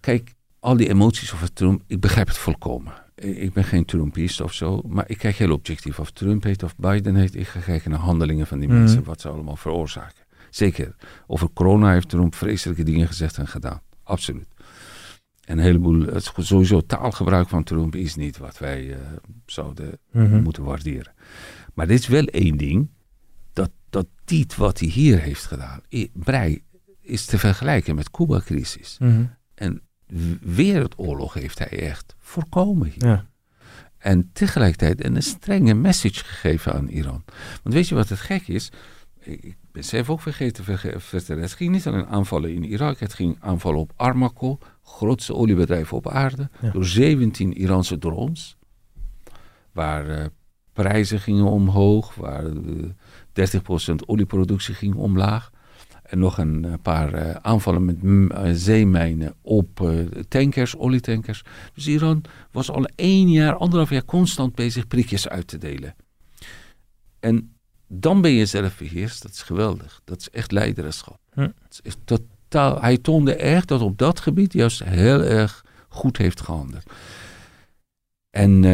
[0.00, 2.92] kijk, al die emoties over Trump, ik begrijp het volkomen.
[3.14, 5.98] Ik ik ben geen Trumpist of zo, maar ik kijk heel objectief.
[5.98, 8.78] Of Trump heet of Biden heet, ik ga kijken naar handelingen van die Mhm.
[8.78, 10.24] mensen, wat ze allemaal veroorzaken.
[10.50, 10.96] Zeker,
[11.26, 13.80] over corona heeft Trump vreselijke dingen gezegd en gedaan.
[14.02, 14.46] Absoluut.
[15.44, 18.98] En een heleboel, het is sowieso taalgebruik van Trump is niet wat wij eh,
[19.46, 20.42] zouden Mhm.
[20.42, 21.12] moeten waarderen.
[21.74, 22.88] Maar dit is wel één ding,
[23.52, 25.80] dat, dat dit wat hij hier heeft gedaan,
[26.12, 26.62] Brei,
[27.00, 28.96] is te vergelijken met Cuba-crisis.
[28.98, 29.24] Mhm.
[29.54, 33.06] En w- wereldoorlog heeft hij echt voorkomen hier.
[33.06, 33.26] Ja.
[33.98, 37.24] En tegelijkertijd een strenge message gegeven aan Iran.
[37.62, 38.70] Want weet je wat het gek is?
[39.20, 41.42] Ik ben zelf ook vergeten verge- vertellen.
[41.42, 42.98] Het ging niet alleen aanvallen in Irak.
[42.98, 46.50] Het ging aanvallen op Armaco, grootste oliebedrijf op aarde.
[46.60, 46.70] Ja.
[46.70, 48.56] Door 17 Iraanse drones.
[49.72, 50.26] Waar eh,
[50.72, 52.14] prijzen gingen omhoog.
[52.14, 53.52] Waar eh,
[53.92, 55.50] 30% olieproductie ging omlaag.
[56.04, 59.92] En nog een eh, paar eh, aanvallen met mm, eh, zeemijnen op
[60.28, 61.42] tankers, olietankers.
[61.74, 65.94] Dus Iran was al één jaar, anderhalf jaar constant bezig prikjes uit te delen.
[67.20, 69.22] En dan ben je zelf beheerst.
[69.22, 70.00] Dat is geweldig.
[70.04, 71.18] Dat is echt leiderschap.
[71.32, 71.48] Hm.
[71.70, 76.40] Is echt totaal, hij toonde echt dat op dat gebied juist heel erg goed heeft
[76.40, 76.90] gehandeld.
[78.30, 78.64] En,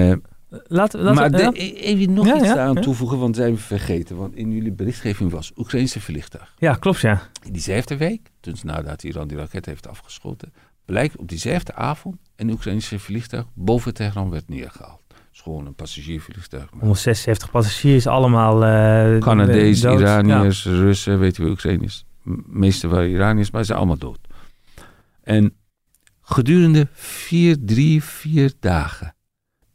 [0.51, 1.51] Laten, laten, maar de- ja.
[1.53, 2.81] e- even nog Ja, iets aan ja.
[2.81, 4.17] toevoegen, want zijn we vergeten.
[4.17, 6.55] Want in jullie berichtgeving was Oekraïnse vliegtuig.
[6.59, 7.23] Ja, klopt ja.
[7.45, 10.53] In diezelfde week, dus nadat Iran die raket heeft afgeschoten,
[10.85, 15.03] blijkt op diezelfde avond een Oekraïnse vliegtuig boven Teheran werd neergehaald.
[15.33, 16.67] Is gewoon een passagiervliegtuig.
[16.79, 18.65] 176 passagiers, allemaal...
[18.65, 20.01] eh, Canadees, dood.
[20.01, 22.05] Iraniërs, Russen, weet je wel, Oekraïners.
[22.47, 24.19] Meeste waren Iraniërs, maar ze zijn allemaal dood.
[25.23, 25.55] En
[26.21, 29.15] gedurende vier, drie, vier dagen.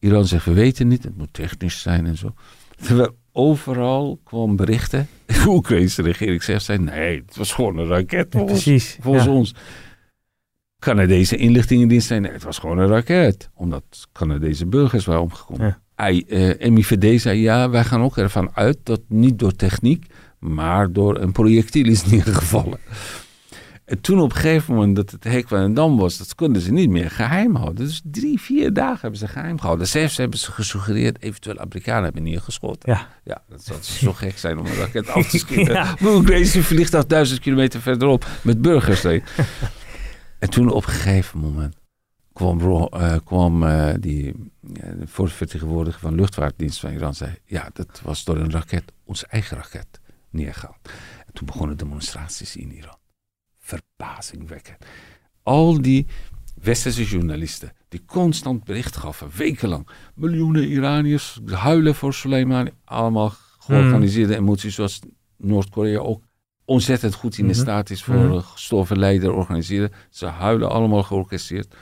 [0.06, 2.34] Iran zegt, we weten niet, het moet technisch zijn en zo.
[2.82, 5.08] Terwijl overal kwam berichten.
[5.26, 8.34] De Oekraïnse regering zegt, zei, nee, het was gewoon een raket.
[8.34, 9.32] Ja, Volgens, precies, volgens ja.
[9.32, 9.54] ons.
[10.80, 13.50] Canadese inlichtingendienst zei, nee, het was gewoon een raket.
[13.54, 15.66] Omdat Canadese burgers waren omgekomen.
[15.68, 15.80] Ja.
[15.96, 20.06] Eh, MIVD zei, ja, wij gaan ook ervan uit dat niet door techniek,
[20.40, 22.80] maar door een projectiel is neergevallen.
[23.86, 26.62] En toen op een gegeven moment dat het hek van een dam was, dat konden
[26.62, 27.86] ze niet meer geheim houden.
[27.86, 29.88] Dus drie, vier dagen hebben ze geheim gehouden.
[29.88, 32.92] Zelfs hebben ze gesuggereerd eventueel Amerikanen hebben neergeschoten.
[32.92, 33.08] Ja.
[33.24, 35.74] ja, dat zou zo gek zijn om een raket af te schieten.
[35.74, 35.96] Ja.
[36.04, 39.04] Ook deze vliegtuig duizend kilometer verderop met burgers
[40.40, 41.76] en toen op een gegeven moment
[42.34, 48.02] kwam, eh, kwam eh, die de voorvertegenwoordiger van de luchtvaartdienst van Iran zei, ja, dat
[48.04, 50.90] was door een raket, onze eigen raket, neergehaald.
[51.26, 52.98] En toen begonnen demonstraties in Iran.
[53.66, 54.78] Verbazingwekkend.
[55.44, 56.06] Al die
[56.62, 59.88] westerse journalisten die constant bericht gaven, wekenlang.
[60.16, 62.70] Miljoenen Iraniërs huilen voor Soleimani.
[62.86, 65.00] Allemaal georganiseerde emoties zoals
[65.38, 66.24] Noord-Korea ook
[66.66, 67.62] ontzettend goed in de Mhm.
[67.62, 69.92] staat is voor een gestorven leider organiseren.
[70.10, 71.76] Ze huilen allemaal georchestreerd.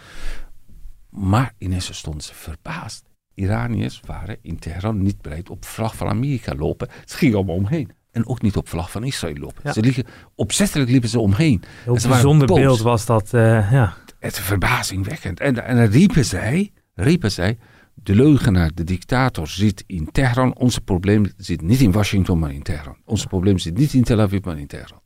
[1.10, 3.06] Maar ineens stonden ze verbaasd.
[3.34, 6.90] Iraniërs waren in Teheran niet bereid op vlag van Amerika lopen.
[7.06, 7.92] Ze gingen allemaal omheen.
[8.14, 9.62] En ook niet op vlag van Israël lopen.
[9.64, 9.74] Ja.
[9.74, 10.06] Ze liepen,
[10.36, 11.64] opzettelijk liepen ze omheen.
[11.84, 13.94] Heel waren bijzonder beeld was dat, eh, ja.
[14.20, 15.40] Het is verbazingwekkend.
[15.40, 17.58] En, en dan riepen zij, riepen zij,
[17.94, 20.56] de leugenaar, de dictator zit in Teheran.
[20.56, 22.98] Onze probleem zit niet in Washington, maar in Teheran.
[23.06, 25.02] Onze probleem zit niet in Tel Aviv, maar in Teheran.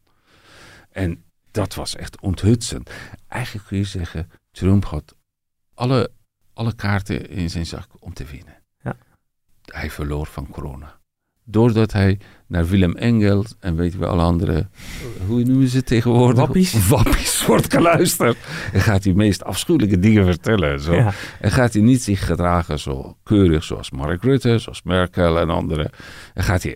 [0.91, 2.89] En dat was echt onthutsend.
[3.27, 5.15] Eigenlijk kun je zeggen, Trump had
[5.73, 6.11] alle,
[6.53, 8.63] alle kaarten in zijn zak om te winnen.
[8.83, 8.97] Ja.
[9.65, 10.96] Hij verloor van corona.
[11.49, 14.67] Doordat hij naar Willem Engels en weten we alle andere,
[15.27, 16.39] hoe noemen ze het tegenwoordig?
[16.39, 16.87] Wappies.
[16.89, 18.37] Wappies wordt geluisterd.
[18.73, 20.71] En gaat hij meest afschuwelijke dingen vertellen.
[20.71, 20.93] en Zo.
[20.93, 21.13] Ja.
[21.39, 25.89] En gaat hij niet zich gedragen zo keurig zoals Mark Rutte, zoals Merkel en anderen.
[26.33, 26.75] En gaat hij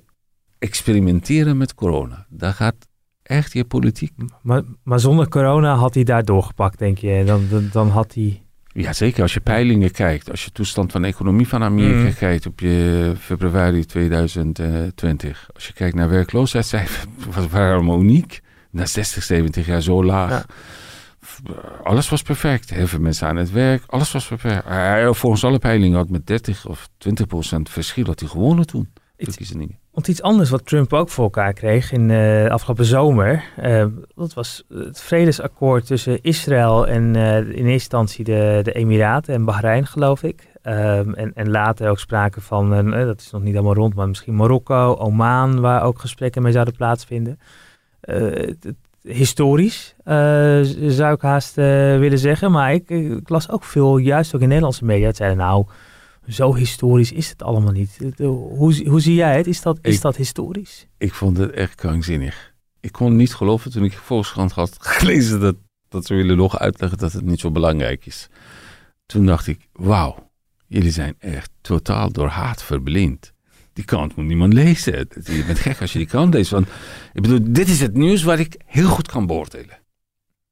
[0.60, 2.26] experimenteren met corona.
[2.30, 2.76] Daar gaat
[3.24, 4.14] echt je politiek.
[4.42, 7.24] Maar, maar zonder corona had hij daar doorgepakt, denk je.
[7.26, 8.44] Dan, dan, dan had hij...
[8.74, 10.32] Ja, zeker als je peilingen kijkt.
[10.32, 12.14] Als je toestand van de economie van Amerika Mm.
[12.16, 15.50] kijkt op je februari 2020.
[15.54, 17.06] Als je kijkt naar werkloosheidscijfers,
[17.36, 18.42] was waren allemaal uniek.
[18.72, 20.30] Na 60, 70 jaar zo laag.
[20.30, 20.46] Ja.
[21.84, 22.70] Alles was perfect.
[22.70, 23.84] Heel veel mensen aan het werk.
[23.88, 24.64] Alles was perfect.
[24.68, 28.90] Hij, volgens alle peilingen had met 30 of 20 procent verschil had hij gewonnen toen.
[29.28, 29.80] Verkiezingen.
[29.92, 34.34] Want iets anders wat Trump ook voor elkaar kreeg in de afgelopen zomer, eh, dat
[34.34, 39.86] was het vredesakkoord tussen Israël en eh, in eerste instantie de, de Emiraten en Bahrein,
[39.86, 40.48] geloof ik.
[40.62, 44.08] Ehm, en, en later ook sprake van, eh, dat is nog niet helemaal rond, maar
[44.08, 47.40] misschien Marokko, Oman, waar ook gesprekken mee zouden plaatsvinden.
[48.02, 48.54] Eh,
[49.02, 51.66] historisch, uh, zou ik haast uh,
[51.98, 52.52] willen zeggen.
[52.52, 55.66] Maar ik, ik, las ook veel, juist ook in Nederlandse media, het zeiden nou,
[56.28, 57.98] zo historisch is het allemaal niet.
[58.18, 59.48] Hoe, hoe zie jij het?
[59.48, 60.88] Is dat, is Ik- dat historisch?
[60.98, 62.54] Ik vond het echt krankzinnig.
[62.80, 65.56] Ik kon niet geloven toen ik Volkskrant had gelezen dat,
[65.90, 68.28] dat ze willen nog uitleggen dat het niet zo belangrijk is.
[69.06, 70.32] Toen dacht ik, wauw,
[70.68, 73.34] jullie zijn echt totaal door haat verblind.
[73.74, 75.08] Die krant moet niemand lezen.
[75.24, 76.52] Je bent gek als je die krant leest.
[76.52, 76.68] Want
[77.14, 79.80] ik bedoel, dit is het nieuws waar ik heel goed kan beoordelen.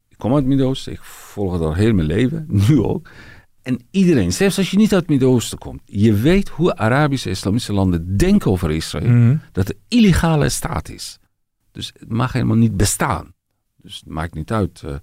[0.08, 3.10] Ik kom uit het Midden-Oosten, ik volg het al heel mijn leven, nu ook.
[3.70, 7.74] En iedereen, zelfs als je niet uit het Midden-Oosten komt, je weet hoe Arabische islamische
[7.74, 9.10] landen denken over Israël.
[9.10, 9.38] Mhm.
[9.52, 11.20] Dat het een illegale staat is.
[11.72, 13.34] Dus het mag helemaal niet bestaan.
[13.78, 14.96] Dus het maakt niet uit, eh,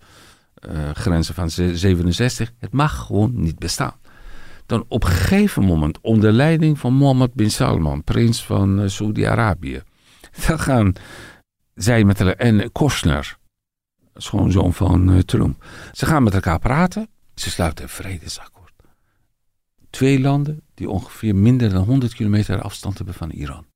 [0.55, 2.53] eh, grenzen van ze- 67.
[2.59, 3.95] Het mag gewoon niet bestaan.
[4.67, 9.83] Dan op een gegeven moment, onder leiding van Mohammed bin Salman, prins van eh, Saudi-Arabië.
[10.47, 10.93] Dan gaan
[11.75, 13.39] zij met elkaar, en Kostner,
[14.15, 15.65] schoonzoon van Trump.
[15.93, 17.09] Ze gaan met elkaar praten.
[17.35, 18.56] Ze sluiten een vredesakkoord.
[19.97, 23.67] Twee landen die ongeveer minder dan 100 kilometer afstand hebben van Iran.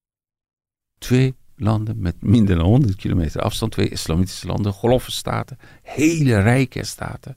[0.99, 3.73] Twee landen met minder dan 100 kilometer afstand.
[3.73, 7.37] Twee islamitische landen, golfstaten, hele rijke staten.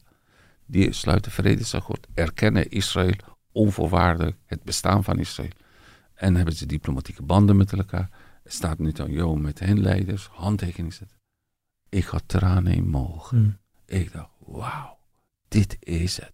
[0.65, 3.15] Die sluiten vredesakkoord, erkennen Israël
[3.51, 5.51] onvoorwaardelijk het bestaan van Israël.
[6.13, 8.09] En hebben ze diplomatieke banden met elkaar.
[8.43, 11.17] Er staat Netanyahu met hen leiders, handtekening zetten.
[11.89, 13.37] Ik had tranen in mijn ogen.
[13.37, 13.57] Hmm.
[13.85, 14.97] Ik dacht, wauw,
[15.47, 16.33] dit is het.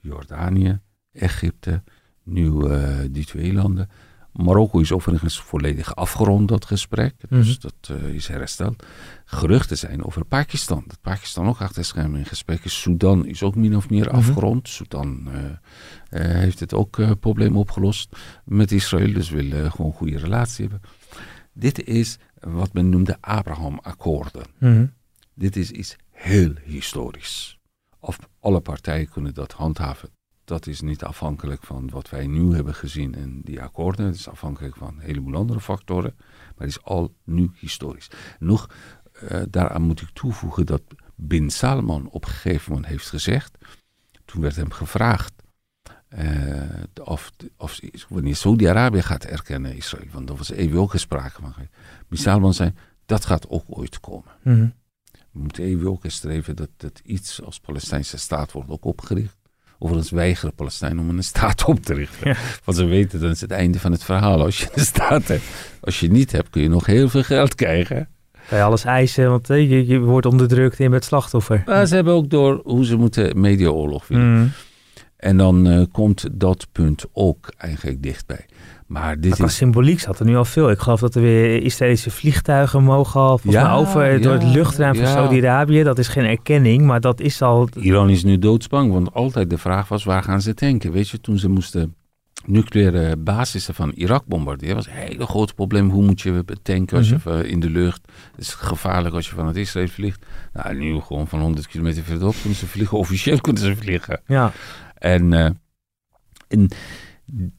[0.00, 0.80] Jordanië,
[1.18, 1.82] Egypte,
[2.22, 3.88] nu eh, die twee landen.
[4.32, 7.14] Marokko is overigens volledig afgerond, dat gesprek.
[7.28, 7.60] Dus Mhm.
[7.60, 8.84] dat eh, is hersteld.
[9.24, 10.84] Geruchten zijn over Pakistan.
[10.86, 12.80] Dat Pakistan ook achter schermen in gesprek is.
[12.80, 14.14] Sudan is ook min of meer Mhm.
[14.16, 14.68] afgerond.
[14.68, 15.28] Sudan
[16.08, 19.12] eh, heeft het ook probleem opgelost met Israël.
[19.12, 20.88] Dus wil gewoon een goede relatie hebben.
[21.52, 24.42] Dit is wat men noemde Abraham-akkoorden.
[24.58, 24.86] Mhm.
[25.34, 27.58] Dit is iets heel historisch.
[28.00, 30.08] Of alle partijen kunnen dat handhaven.
[30.48, 34.06] Dat is niet afhankelijk van wat wij nu hebben gezien in die akkoorden.
[34.06, 36.14] Het is afhankelijk van een heleboel andere factoren.
[36.16, 38.10] Maar het is al nu historisch.
[38.38, 38.70] Nog,
[39.12, 40.82] eh, daaraan moet ik toevoegen dat
[41.14, 43.58] Bin Salman op een gegeven moment heeft gezegd.
[44.24, 45.32] Toen werd hem gevraagd
[46.08, 50.10] eh, of, of wanneer Saudi-Arabië gaat erkennen Israël.
[50.12, 51.54] Want daar was even ook gesproken van.
[52.08, 52.72] Bin Salman zei,
[53.06, 54.32] dat gaat ook ooit komen.
[54.42, 54.68] Mhm.
[55.12, 59.37] We moeten even ook eens streven dat, dat iets als Palestijnse staat wordt ook opgericht.
[59.78, 62.36] Overigens weigeren Palestijnen om een staat op te richten.
[62.64, 64.42] Want ze weten, dan is het einde van het verhaal.
[64.42, 65.44] Als je een staat hebt.
[65.80, 68.08] Als je niet hebt, kun je nog heel veel geld krijgen.
[68.50, 71.62] Je alles eisen, want eh, je, je wordt onderdrukt je bent slachtoffer.
[71.66, 74.38] Maar ze hebben ook door hoe ze moeten mediaoorlog winnen.
[74.38, 74.48] Mhm.
[75.18, 78.46] En dan eh, komt dat punt ook eigenlijk dichtbij.
[78.86, 79.56] Maar dit Maar is...
[79.56, 80.70] symboliek zat er nu al veel.
[80.70, 84.94] Ik geloof dat er weer Israëlische vliegtuigen mogen al Ja, over door het ja, luchtruim
[84.94, 85.06] van.
[85.06, 85.82] Saudi-Arabië.
[85.82, 87.68] Dat is geen erkenning, maar dat is al...
[87.80, 90.92] Iran is nu doodsbang, want altijd de vraag was waar gaan ze tanken?
[90.92, 91.94] Weet je, toen ze moesten
[92.46, 95.90] nucleaire basissen van Irak bombarderen, was een hele groot probleem.
[95.90, 97.38] Hoe moet je tanken als je Mhm.
[97.44, 98.00] in de lucht?
[98.36, 100.26] Het is gevaarlijk als je van het Israël vliegt.
[100.52, 102.98] Nou, nu gewoon van 100 kilometer verderop kunnen ze vliegen.
[103.04, 104.20] Officieel kunnen ze vliegen.
[104.26, 104.52] Ja.
[104.98, 105.50] En, eh,
[106.48, 106.68] en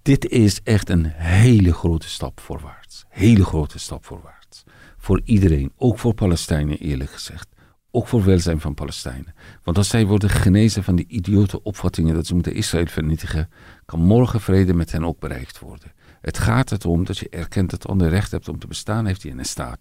[0.01, 3.05] dit is echt een hele grote stap voorwaarts.
[3.09, 4.63] Hele grote stap voorwaarts.
[4.97, 7.47] Voor iedereen, ook voor Palestijnen eerlijk gezegd.
[7.91, 9.33] Ook voor welzijn van Palestijnen.
[9.63, 13.49] Want als zij worden genezen van die idiote opvattingen dat ze moeten Israël vernietigen,
[13.85, 15.91] kan morgen vrede met hen ook bereikt worden.
[16.21, 19.21] Het gaat het om dat je erkent dat ander recht hebt om te bestaan, heeft
[19.21, 19.79] hij in een staat.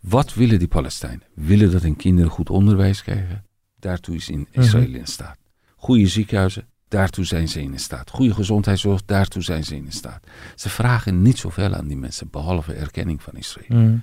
[0.00, 1.22] Wat willen die Palestijnen?
[1.34, 3.44] Willen dat hun kinderen goed onderwijs krijgen?
[3.78, 5.38] Daartoe is in Israël in staat.
[5.76, 8.10] Goede ziekenhuizen, daartoe zijn ze in staat.
[8.10, 10.26] Goede gezondheidszorg, daartoe zijn ze in staat.
[10.54, 13.80] Ze vragen niet zoveel aan die mensen, behalve erkenning van Israël.
[13.80, 13.96] Mhm.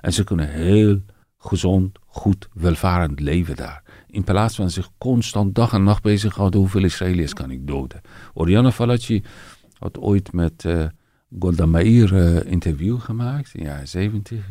[0.00, 1.02] En ze kunnen heel
[1.38, 3.82] gezond, goed, welvarend leven daar.
[4.06, 8.00] In plaats van zich constant dag en nacht bezighouden, hoeveel Israëliërs kan ik doden?
[8.34, 9.22] Oriana Fallaci
[9.78, 10.86] had ooit met eh,
[11.38, 14.44] Golda Meir eh, interview gemaakt, in de jaren 70.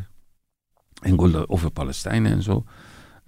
[1.02, 2.64] En Golda over Palestijnen en zo.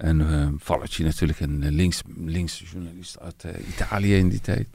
[0.01, 4.67] En Fallaci natuurlijk een eh, links, links journalist uit eh, Italië in die tijd.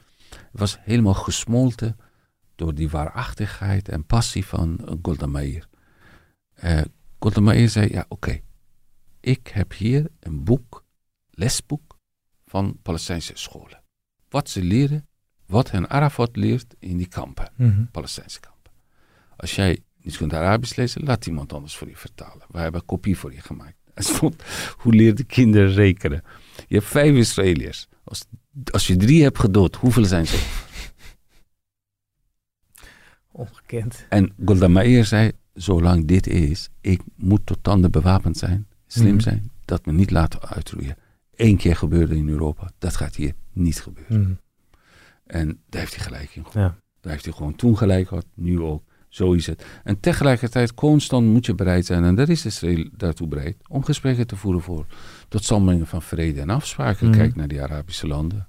[0.51, 1.97] Was helemaal gesmolten
[2.55, 5.67] door die waarachtigheid en passie van eh, Golda Meir.
[7.19, 8.39] Golda Meir zei, ja oké,
[9.19, 10.85] ik heb hier een boek,
[11.31, 11.97] lesboek
[12.45, 13.83] van Palestijnse scholen.
[14.29, 15.07] Wat ze leren,
[15.45, 17.85] wat hen Arafat leert in die kampen, Mhm.
[17.91, 18.71] Palestijnse kampen.
[19.37, 22.45] Als jij niet kunt Arabisch lezen, laat iemand anders voor je vertalen.
[22.49, 23.76] Wij hebben een kopie voor je gemaakt.
[24.01, 24.43] Er stond,
[24.77, 26.23] hoe leerden kinderen rekenen?
[26.67, 27.87] Je hebt vijf Israëliërs.
[28.03, 28.25] Als,
[28.71, 30.45] als je drie hebt gedood, hoeveel zijn ze?
[33.31, 34.05] Ongekend.
[34.09, 38.67] En Golda Meir zei, zolang dit is, ik moet tot tanden bewapend zijn.
[38.87, 39.19] slim Mhm.
[39.19, 40.97] zijn, dat we niet laten uitroeien.
[41.35, 44.21] Eén keer gebeurde in Europa, dat gaat hier niet gebeuren.
[44.21, 44.33] Mhm.
[45.25, 46.45] En daar heeft hij gelijk in.
[46.53, 46.79] Ja.
[47.01, 48.83] Daar heeft hij gewoon toen gelijk gehad, nu ook.
[49.17, 49.65] Zo is het.
[49.83, 54.27] En tegelijkertijd constant moet je bereid zijn, en daar is Israël daartoe bereid, om gesprekken
[54.27, 54.85] te voeren voor
[55.27, 55.45] tot
[55.83, 57.07] van vrede en afspraken.
[57.07, 57.17] Mhm.
[57.17, 58.47] Kijk naar die Arabische landen,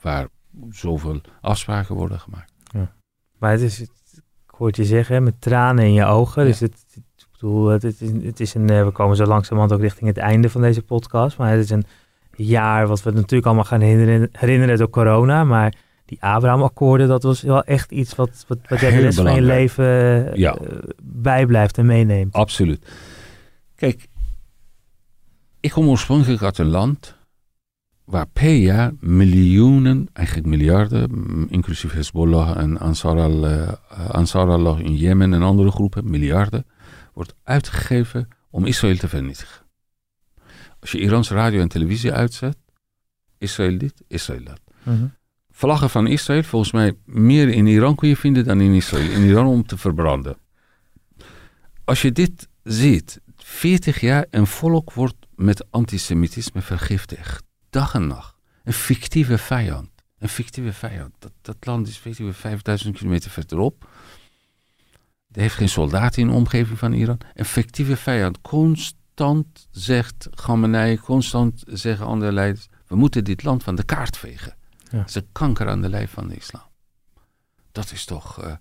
[0.00, 0.28] waar
[0.70, 2.52] zoveel afspraken worden gemaakt.
[3.38, 6.44] Maar het is, het- ik hoor het je zeggen, hè, met tranen in je ogen.
[6.44, 9.72] Dus het, ik bedoel, het, het is, het is een, eh, we komen zo langzamerhand
[9.74, 11.38] ook richting het einde van deze podcast.
[11.38, 11.84] Maar het is een
[12.36, 15.44] jaar wat we natuurlijk allemaal gaan herinneren, herinneren door corona.
[15.44, 15.74] Maar
[16.12, 19.42] die Abraham-akkoorden, dat was wel echt iets wat, wat, wat jij de rest van je
[19.42, 19.84] leven
[20.30, 20.58] eh, Ja.
[21.02, 22.32] bijblijft en meeneemt.
[22.34, 22.86] Absoluut.
[23.74, 24.08] Kijk,
[25.60, 27.16] ik kom oorspronkelijk uit een land
[28.04, 31.10] waar per jaar miljoenen, eigenlijk miljarden,
[31.50, 33.72] inclusief Hezbollah en Ansar al, eh,
[34.10, 36.66] Ansar Allah in Jemen en andere groepen, miljarden,
[37.12, 39.60] wordt uitgegeven om Israël te vernietigen.
[40.80, 42.56] Als je Iraans radio en televisie uitzet,
[43.38, 44.60] Israël dit, Israël dat.
[44.82, 45.04] Mhm.
[45.62, 49.10] Vlaggen van Israël, volgens mij meer in Iran kun je vinden dan in Israël.
[49.10, 50.36] In Iran om te verbranden.
[51.84, 57.44] Als je dit ziet, 40 jaar een volk wordt met antisemitisme vergiftigd.
[57.70, 58.34] Dag en nacht.
[58.64, 59.90] Een fictieve vijand.
[60.18, 61.14] Een fictieve vijand.
[61.40, 63.88] Dat, land is weet je, 5000 kilometer verderop.
[65.32, 67.18] Er heeft geen soldaat in de omgeving van Iran.
[67.34, 68.40] Een fictieve vijand.
[68.40, 72.68] Constant zegt Khamenei, constant zeggen andere leiders...
[72.86, 74.60] we moeten dit land van de kaart vegen.
[74.92, 74.98] Ja.
[74.98, 76.62] Dat is een kanker aan de lijf van de islam.
[77.72, 78.42] Dat is toch...
[78.42, 78.52] eh,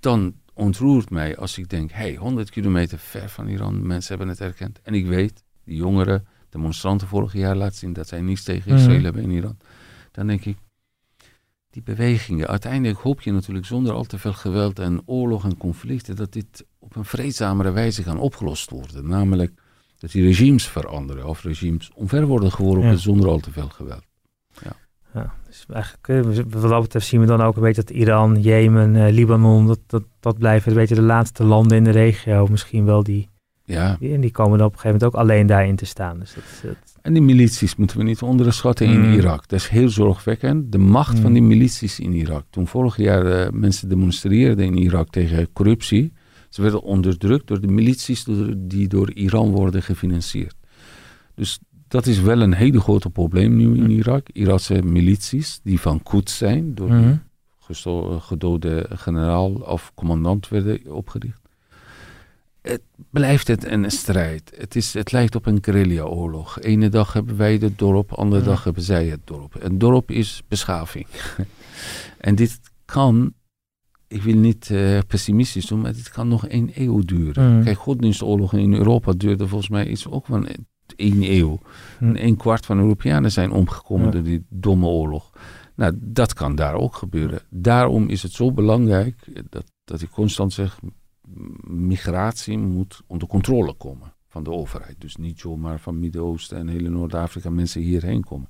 [0.00, 1.90] dan ontroert mij als ik denk...
[1.92, 4.80] hey, 100 kilometer ver van Iran, mensen hebben het erkend.
[4.82, 7.92] En ik weet, die jongeren, demonstranten vorig jaar laten zien...
[7.92, 9.04] dat zij niets tegen Israël Mhm.
[9.04, 9.56] hebben in Iran.
[10.10, 10.56] Dan denk ik,
[11.70, 12.46] die bewegingen...
[12.46, 16.16] uiteindelijk hoop je natuurlijk zonder al te veel geweld en oorlog en conflicten...
[16.16, 19.08] dat dit op een vreedzamere wijze kan opgelost worden.
[19.08, 19.52] Namelijk
[19.98, 22.96] dat die regimes veranderen of regimes omver worden geworpen Ja.
[22.96, 24.04] zonder al te veel geweld.
[24.62, 24.76] Ja,
[25.46, 28.40] dus eigenlijk, eh, we- wat dat betreft zien we dan ook een beetje dat Iran,
[28.40, 32.46] Jemen, eh, Libanon, dat, dat, dat blijven een beetje de laatste landen in de regio.
[32.46, 33.28] Misschien wel die,
[33.64, 33.96] Ja.
[34.00, 36.18] die, en die komen dan op een gegeven moment ook alleen daarin te staan.
[36.18, 39.12] Dus dat, dat- En die milities moeten we niet onderschatten in Mm.
[39.12, 39.48] Irak.
[39.48, 40.72] Dat is heel zorgwekkend.
[40.72, 41.32] De macht van Mm.
[41.34, 42.44] die milities in Irak.
[42.50, 46.12] Toen vorig jaar eh, mensen demonstreerden in Irak tegen corruptie.
[46.48, 50.54] Ze werden onderdrukt door de milities die door Iran worden gefinancierd.
[51.34, 51.58] Dus
[51.90, 54.28] dat is wel een hele grote probleem nu in Irak.
[54.32, 57.18] Irakse milities die van Quds zijn, door
[57.58, 61.40] gesto- gedode generaal of commandant werden opgericht.
[62.62, 64.52] Het blijft het een strijd.
[64.56, 66.60] Het, is, het lijkt op een guerrilla-oorlog.
[66.60, 68.46] Ene dag hebben wij het dorp, andere Ja.
[68.48, 69.56] dag hebben zij het dorp.
[69.58, 71.06] Een dorp is beschaving.
[72.18, 73.32] en dit kan,
[74.08, 77.56] ik wil niet eh, pessimistisch doen, maar dit kan nog één eeuw duren.
[77.56, 77.64] Mm.
[77.64, 80.48] Kijk, godsdienstoorlogen in Europa duurde volgens mij iets ook van
[80.96, 81.58] één eeuw.
[82.00, 84.10] En een kwart van de Europeanen zijn omgekomen Ja.
[84.10, 85.30] door die domme oorlog.
[85.74, 87.40] Nou, dat kan daar ook gebeuren.
[87.48, 90.78] Daarom is het zo belangrijk dat, dat ik constant zeg,
[91.66, 95.00] migratie moet onder controle komen van de overheid.
[95.00, 98.48] Dus niet zomaar van Midden-Oosten en hele Noord-Afrika mensen hierheen komen.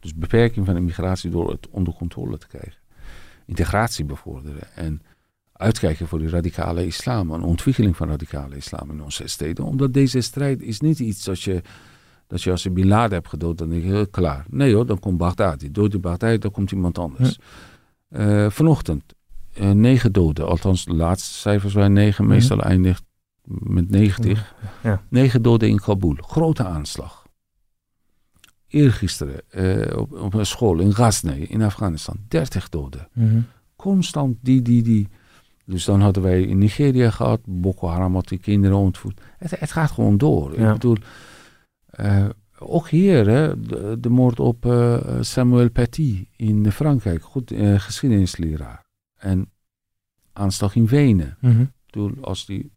[0.00, 2.80] Dus beperking van de migratie door het onder controle te krijgen.
[3.46, 5.02] Integratie bevorderen en
[5.62, 7.30] uitkijken voor die radicale islam.
[7.30, 9.64] Een ontwikkeling van radicale islam in onze steden.
[9.64, 11.62] Omdat deze strijd is niet iets dat je,
[12.26, 14.44] dat je als je Bin Laden hebt gedood, dan denk je, klaar.
[14.50, 15.70] Nee hoor, dan komt Baghdadi.
[15.70, 17.38] Dood die Baghdadi, dan komt iemand anders.
[18.08, 19.14] Eh, vanochtend
[19.52, 20.46] eh, negen doden.
[20.46, 22.24] Althans, de laatste cijfers waren negen.
[22.24, 22.32] Mhm.
[22.32, 23.04] Meestal eindigt
[23.44, 24.54] met 90.
[24.82, 25.02] Ja.
[25.08, 26.16] Negen doden in Kabul.
[26.20, 27.26] Grote aanslag.
[28.68, 29.40] Eergisteren
[29.98, 32.16] op, op een school in Ghazni in Afghanistan.
[32.28, 33.08] 30 doden.
[33.12, 33.40] Mhm.
[33.76, 35.08] Constant die, die, die.
[35.64, 37.40] Dus dan hadden wij in Nigeria gehad.
[37.44, 39.20] Boko Haram had die kinderen ontvoerd.
[39.38, 40.58] Het, het gaat gewoon door.
[40.60, 40.66] Ja.
[40.66, 40.96] Ik bedoel,
[41.86, 47.22] eh, ook hier, hè, de, de moord op eh, Samuel Paty in Frankrijk.
[47.22, 48.84] Goed, eh, geschiedenisleraar.
[49.16, 49.50] En
[50.32, 51.36] aanslag in Wenen.
[51.40, 52.70] Ik bedoel, als die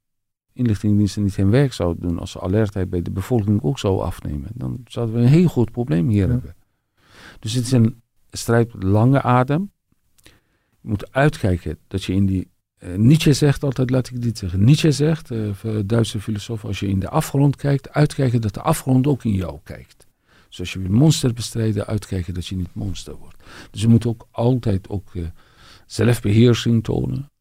[0.53, 4.49] inlichtingendiensten niet hun werk zouden doen, als de alertheid bij de bevolking ook zou afnemen,
[4.53, 6.31] dan zouden we een heel groot probleem hier Ja.
[6.31, 6.55] hebben.
[7.39, 9.71] Dus het is een strijd met lange adem.
[10.23, 10.31] Je
[10.91, 12.49] moet uitkijken dat je in die.
[12.85, 14.63] Eh, Nietzsche zegt altijd, laat ik dit zeggen.
[14.63, 15.39] Nietzsche zegt, eh,
[15.85, 19.59] Duitse filosoof, als je in de afgrond kijkt, uitkijken dat de afgrond ook in jou
[19.63, 20.07] kijkt.
[20.49, 23.43] Dus als je wil monster bestrijden, uitkijken dat je niet monster wordt.
[23.71, 25.23] Dus je moet ook altijd ook eh,
[25.85, 27.31] zelfbeheersing tonen.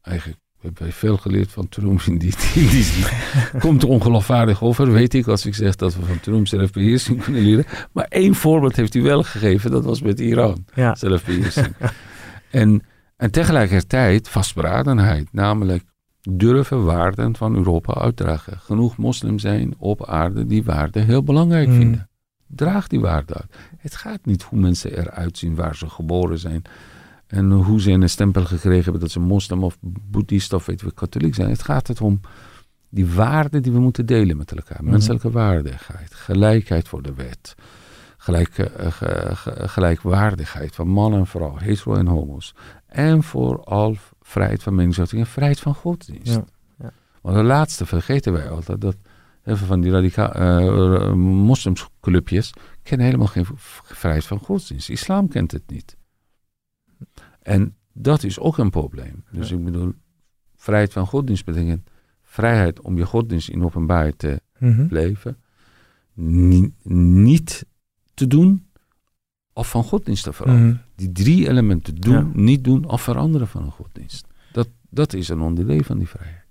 [0.00, 3.04] Eigenlijk hebben wij veel geleerd van Trump in die, die.
[3.58, 7.64] Komt ongeloofwaardig over, weet ik, als ik zeg dat we van Trump zelfbeheersing kunnen leren.
[7.92, 10.64] Maar één voorbeeld heeft hij wel gegeven, dat was met Iran.
[10.74, 10.94] Ja.
[10.94, 11.74] Zelfbeheersing.
[12.50, 12.82] en,
[13.16, 15.84] en tegelijkertijd vastberadenheid, namelijk
[16.30, 18.58] durven waarden van Europa uitdragen.
[18.58, 21.74] Genoeg moslims zijn op aarde die waarden heel belangrijk Mm.
[21.76, 22.08] vinden.
[22.46, 23.56] Draag die waarden uit.
[23.78, 26.62] Het gaat niet hoe mensen eruit zien waar ze geboren zijn.
[27.26, 30.94] En hoe ze een stempel gekregen hebben dat ze moslim of boeddhist of weet ik,
[30.94, 31.50] katholiek zijn.
[31.50, 32.20] Het gaat het om
[32.88, 34.82] die waarden die we moeten delen met elkaar.
[34.82, 34.90] Mhm.
[34.90, 37.54] Menselijke waardigheid, gelijkheid voor de wet.
[38.16, 42.54] Gelijk, eh, ge- ge- gelijkwaardigheid van man en vrouw, hetero en homo's.
[42.96, 46.32] En vooral vrijheid van meningsuiting en vrijheid van godsdienst.
[46.34, 46.44] Ja,
[46.78, 46.92] ja.
[47.22, 48.80] Want de laatste vergeten wij altijd.
[48.80, 48.96] Dat
[49.42, 53.46] heel veel van die radicaal eh, moslimsclubjes kennen helemaal geen
[53.82, 54.88] vrijheid van godsdienst.
[54.88, 55.96] Islam kent het niet.
[57.42, 59.24] En dat is ook een probleem.
[59.30, 59.92] Dus ik bedoel,
[60.56, 61.90] vrijheid van godsdienst betekent
[62.22, 64.86] vrijheid om je godsdienst in openbaarheid te Mhm.
[64.90, 65.36] leven.
[66.12, 66.74] Ni-
[67.22, 67.66] niet
[68.14, 68.66] te doen
[69.52, 70.68] of van godsdienst te veranderen.
[70.68, 70.78] Mhm.
[70.96, 72.26] Die drie elementen doen, Ja.
[72.32, 74.26] niet doen of veranderen van een godsdienst.
[74.52, 76.44] Dat, dat is een onderdeel van die vrijheid.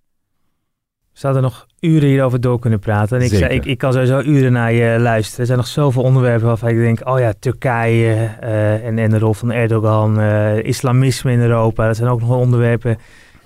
[1.13, 3.17] We zouden nog uren hierover door kunnen praten.
[3.17, 5.39] En ik, zei, ik, ik kan sowieso uren naar je luisteren.
[5.39, 7.07] Er zijn nog zoveel onderwerpen waarvan ik denk...
[7.07, 11.87] oh ja, Turkije eh, en, en de rol van Erdogan, eh, islamisme in Europa.
[11.87, 12.97] Dat zijn ook nog onderwerpen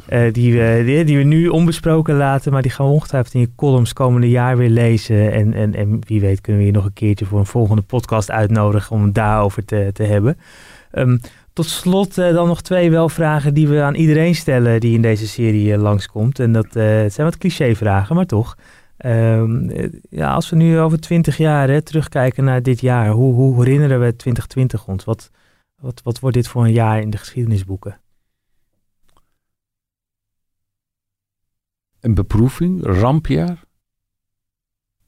[0.06, 2.52] eh, die, we, die, die we nu onbesproken laten...
[2.52, 5.32] maar die gaan we ongetwijfeld in je columns komende jaar weer lezen.
[5.32, 8.32] En, en, en wie weet kunnen we je nog een keertje voor een volgende podcast
[8.32, 8.96] uitnodigen...
[8.96, 10.38] om het daarover te, te hebben.
[10.92, 11.18] Ehm,
[11.54, 15.28] tot slot eh, dan nog twee welvragen die we aan iedereen stellen die in deze
[15.28, 16.40] serie eh, langskomt.
[16.40, 18.56] En dat eh, het zijn wat clichévragen, maar toch.
[19.00, 23.34] Ehm, eh, ja, als we nu over twintig jaar hè, terugkijken naar dit jaar, hoe,
[23.34, 25.04] hoe herinneren we 2020 ons?
[25.04, 25.32] Wat,
[25.76, 28.02] wat, wat wordt dit voor een jaar in de geschiedenisboeken?
[32.00, 33.64] Een beproeving, rampjaar.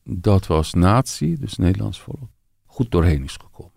[0.03, 2.29] Dat was natie, dus Nederlands volk,
[2.65, 3.70] goed doorheen is gekomen.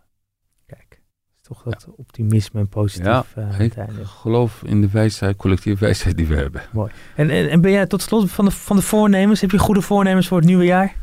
[1.49, 3.73] Toch dat optimisme en positief Ja, eh, ik
[4.05, 6.63] geloof in de wijsheid, collectieve wijsheid die we hebben.
[6.73, 6.91] Mooi.
[7.15, 9.83] En, en, en ben jij tot slot van de, van de voornemens, heb je goede
[9.83, 10.95] voornemens voor het nieuwe jaar?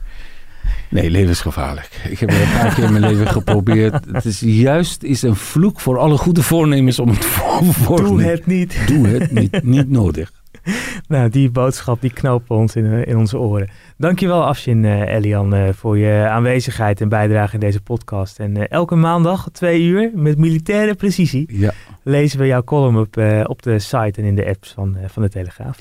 [0.89, 2.01] Nee, levensgevaarlijk.
[2.09, 4.05] Ik heb het een paar keer in mijn leven geprobeerd.
[4.11, 8.23] Het is juist is een vloek voor alle goede voornemens om het voor, voor Doe
[8.23, 8.87] het niet.
[8.87, 9.63] Doe het niet.
[9.63, 10.31] Niet nodig.
[11.07, 13.69] Nou, die boodschap die knopen ons in, eh, in onze oren.
[13.97, 18.39] Dankjewel Afshin eh Elian eh, voor je aanwezigheid en bijdrage in deze podcast.
[18.39, 21.71] En elke maandag twee uur met militaire precisie Ja.
[22.03, 25.29] lezen we jouw column op, op de site en in de apps van, van de
[25.29, 25.79] Telegraaf.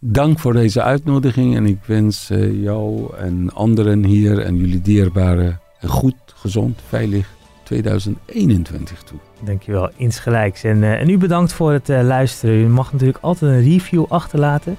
[0.00, 5.88] Dank voor deze uitnodiging en ik wens jou en anderen hier en jullie dierbaren een
[5.88, 9.18] goed, gezond, veilig 2021 toe.
[9.44, 10.64] Dankjewel, insgelijks.
[10.64, 12.54] En, eh, en u bedankt voor het eh, luisteren.
[12.54, 14.76] U mag natuurlijk altijd een review achterlaten.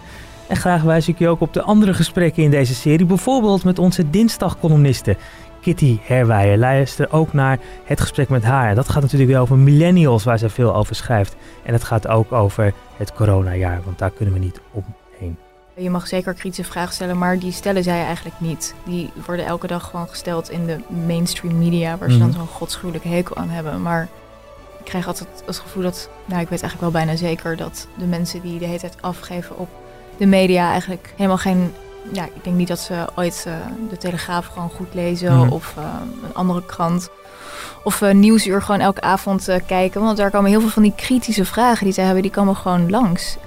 [0.47, 3.05] En graag wijs ik je ook op de andere gesprekken in deze serie.
[3.05, 5.17] Bijvoorbeeld met onze dinsdagcolumniste
[5.61, 6.57] Kitty Herwijer.
[6.57, 8.75] Luister ook naar het gesprek met haar.
[8.75, 11.35] Dat gaat natuurlijk weer over millennials, waar zij veel over schrijft.
[11.63, 15.37] En het gaat ook over het coronajaar, want daar kunnen we niet omheen.
[15.77, 18.75] Je mag zeker kritische vragen stellen, maar die stellen zij eigenlijk niet.
[18.85, 22.37] Die worden elke dag gewoon gesteld in de mainstream media, waar ze dan Mhm.
[22.37, 23.81] zo'n godschuwelijke hekel aan hebben.
[23.81, 24.07] Maar
[24.85, 28.05] ik krijg altijd het gevoel dat, nou ik weet eigenlijk wel bijna zeker dat de
[28.05, 29.69] mensen die de hele tijd afgeven op
[30.17, 31.73] de media eigenlijk helemaal geen,
[32.11, 33.53] ja ik denk niet dat ze ooit eh,
[33.89, 35.51] de Telegraaf gewoon goed lezen Mhm.
[35.51, 35.83] of eh,
[36.23, 37.09] een andere krant.
[37.83, 40.01] Of eh, Nieuwsuur gewoon elke avond kijken.
[40.01, 42.89] Want daar komen heel veel van die kritische vragen die zij hebben, die komen gewoon
[42.89, 43.37] langs.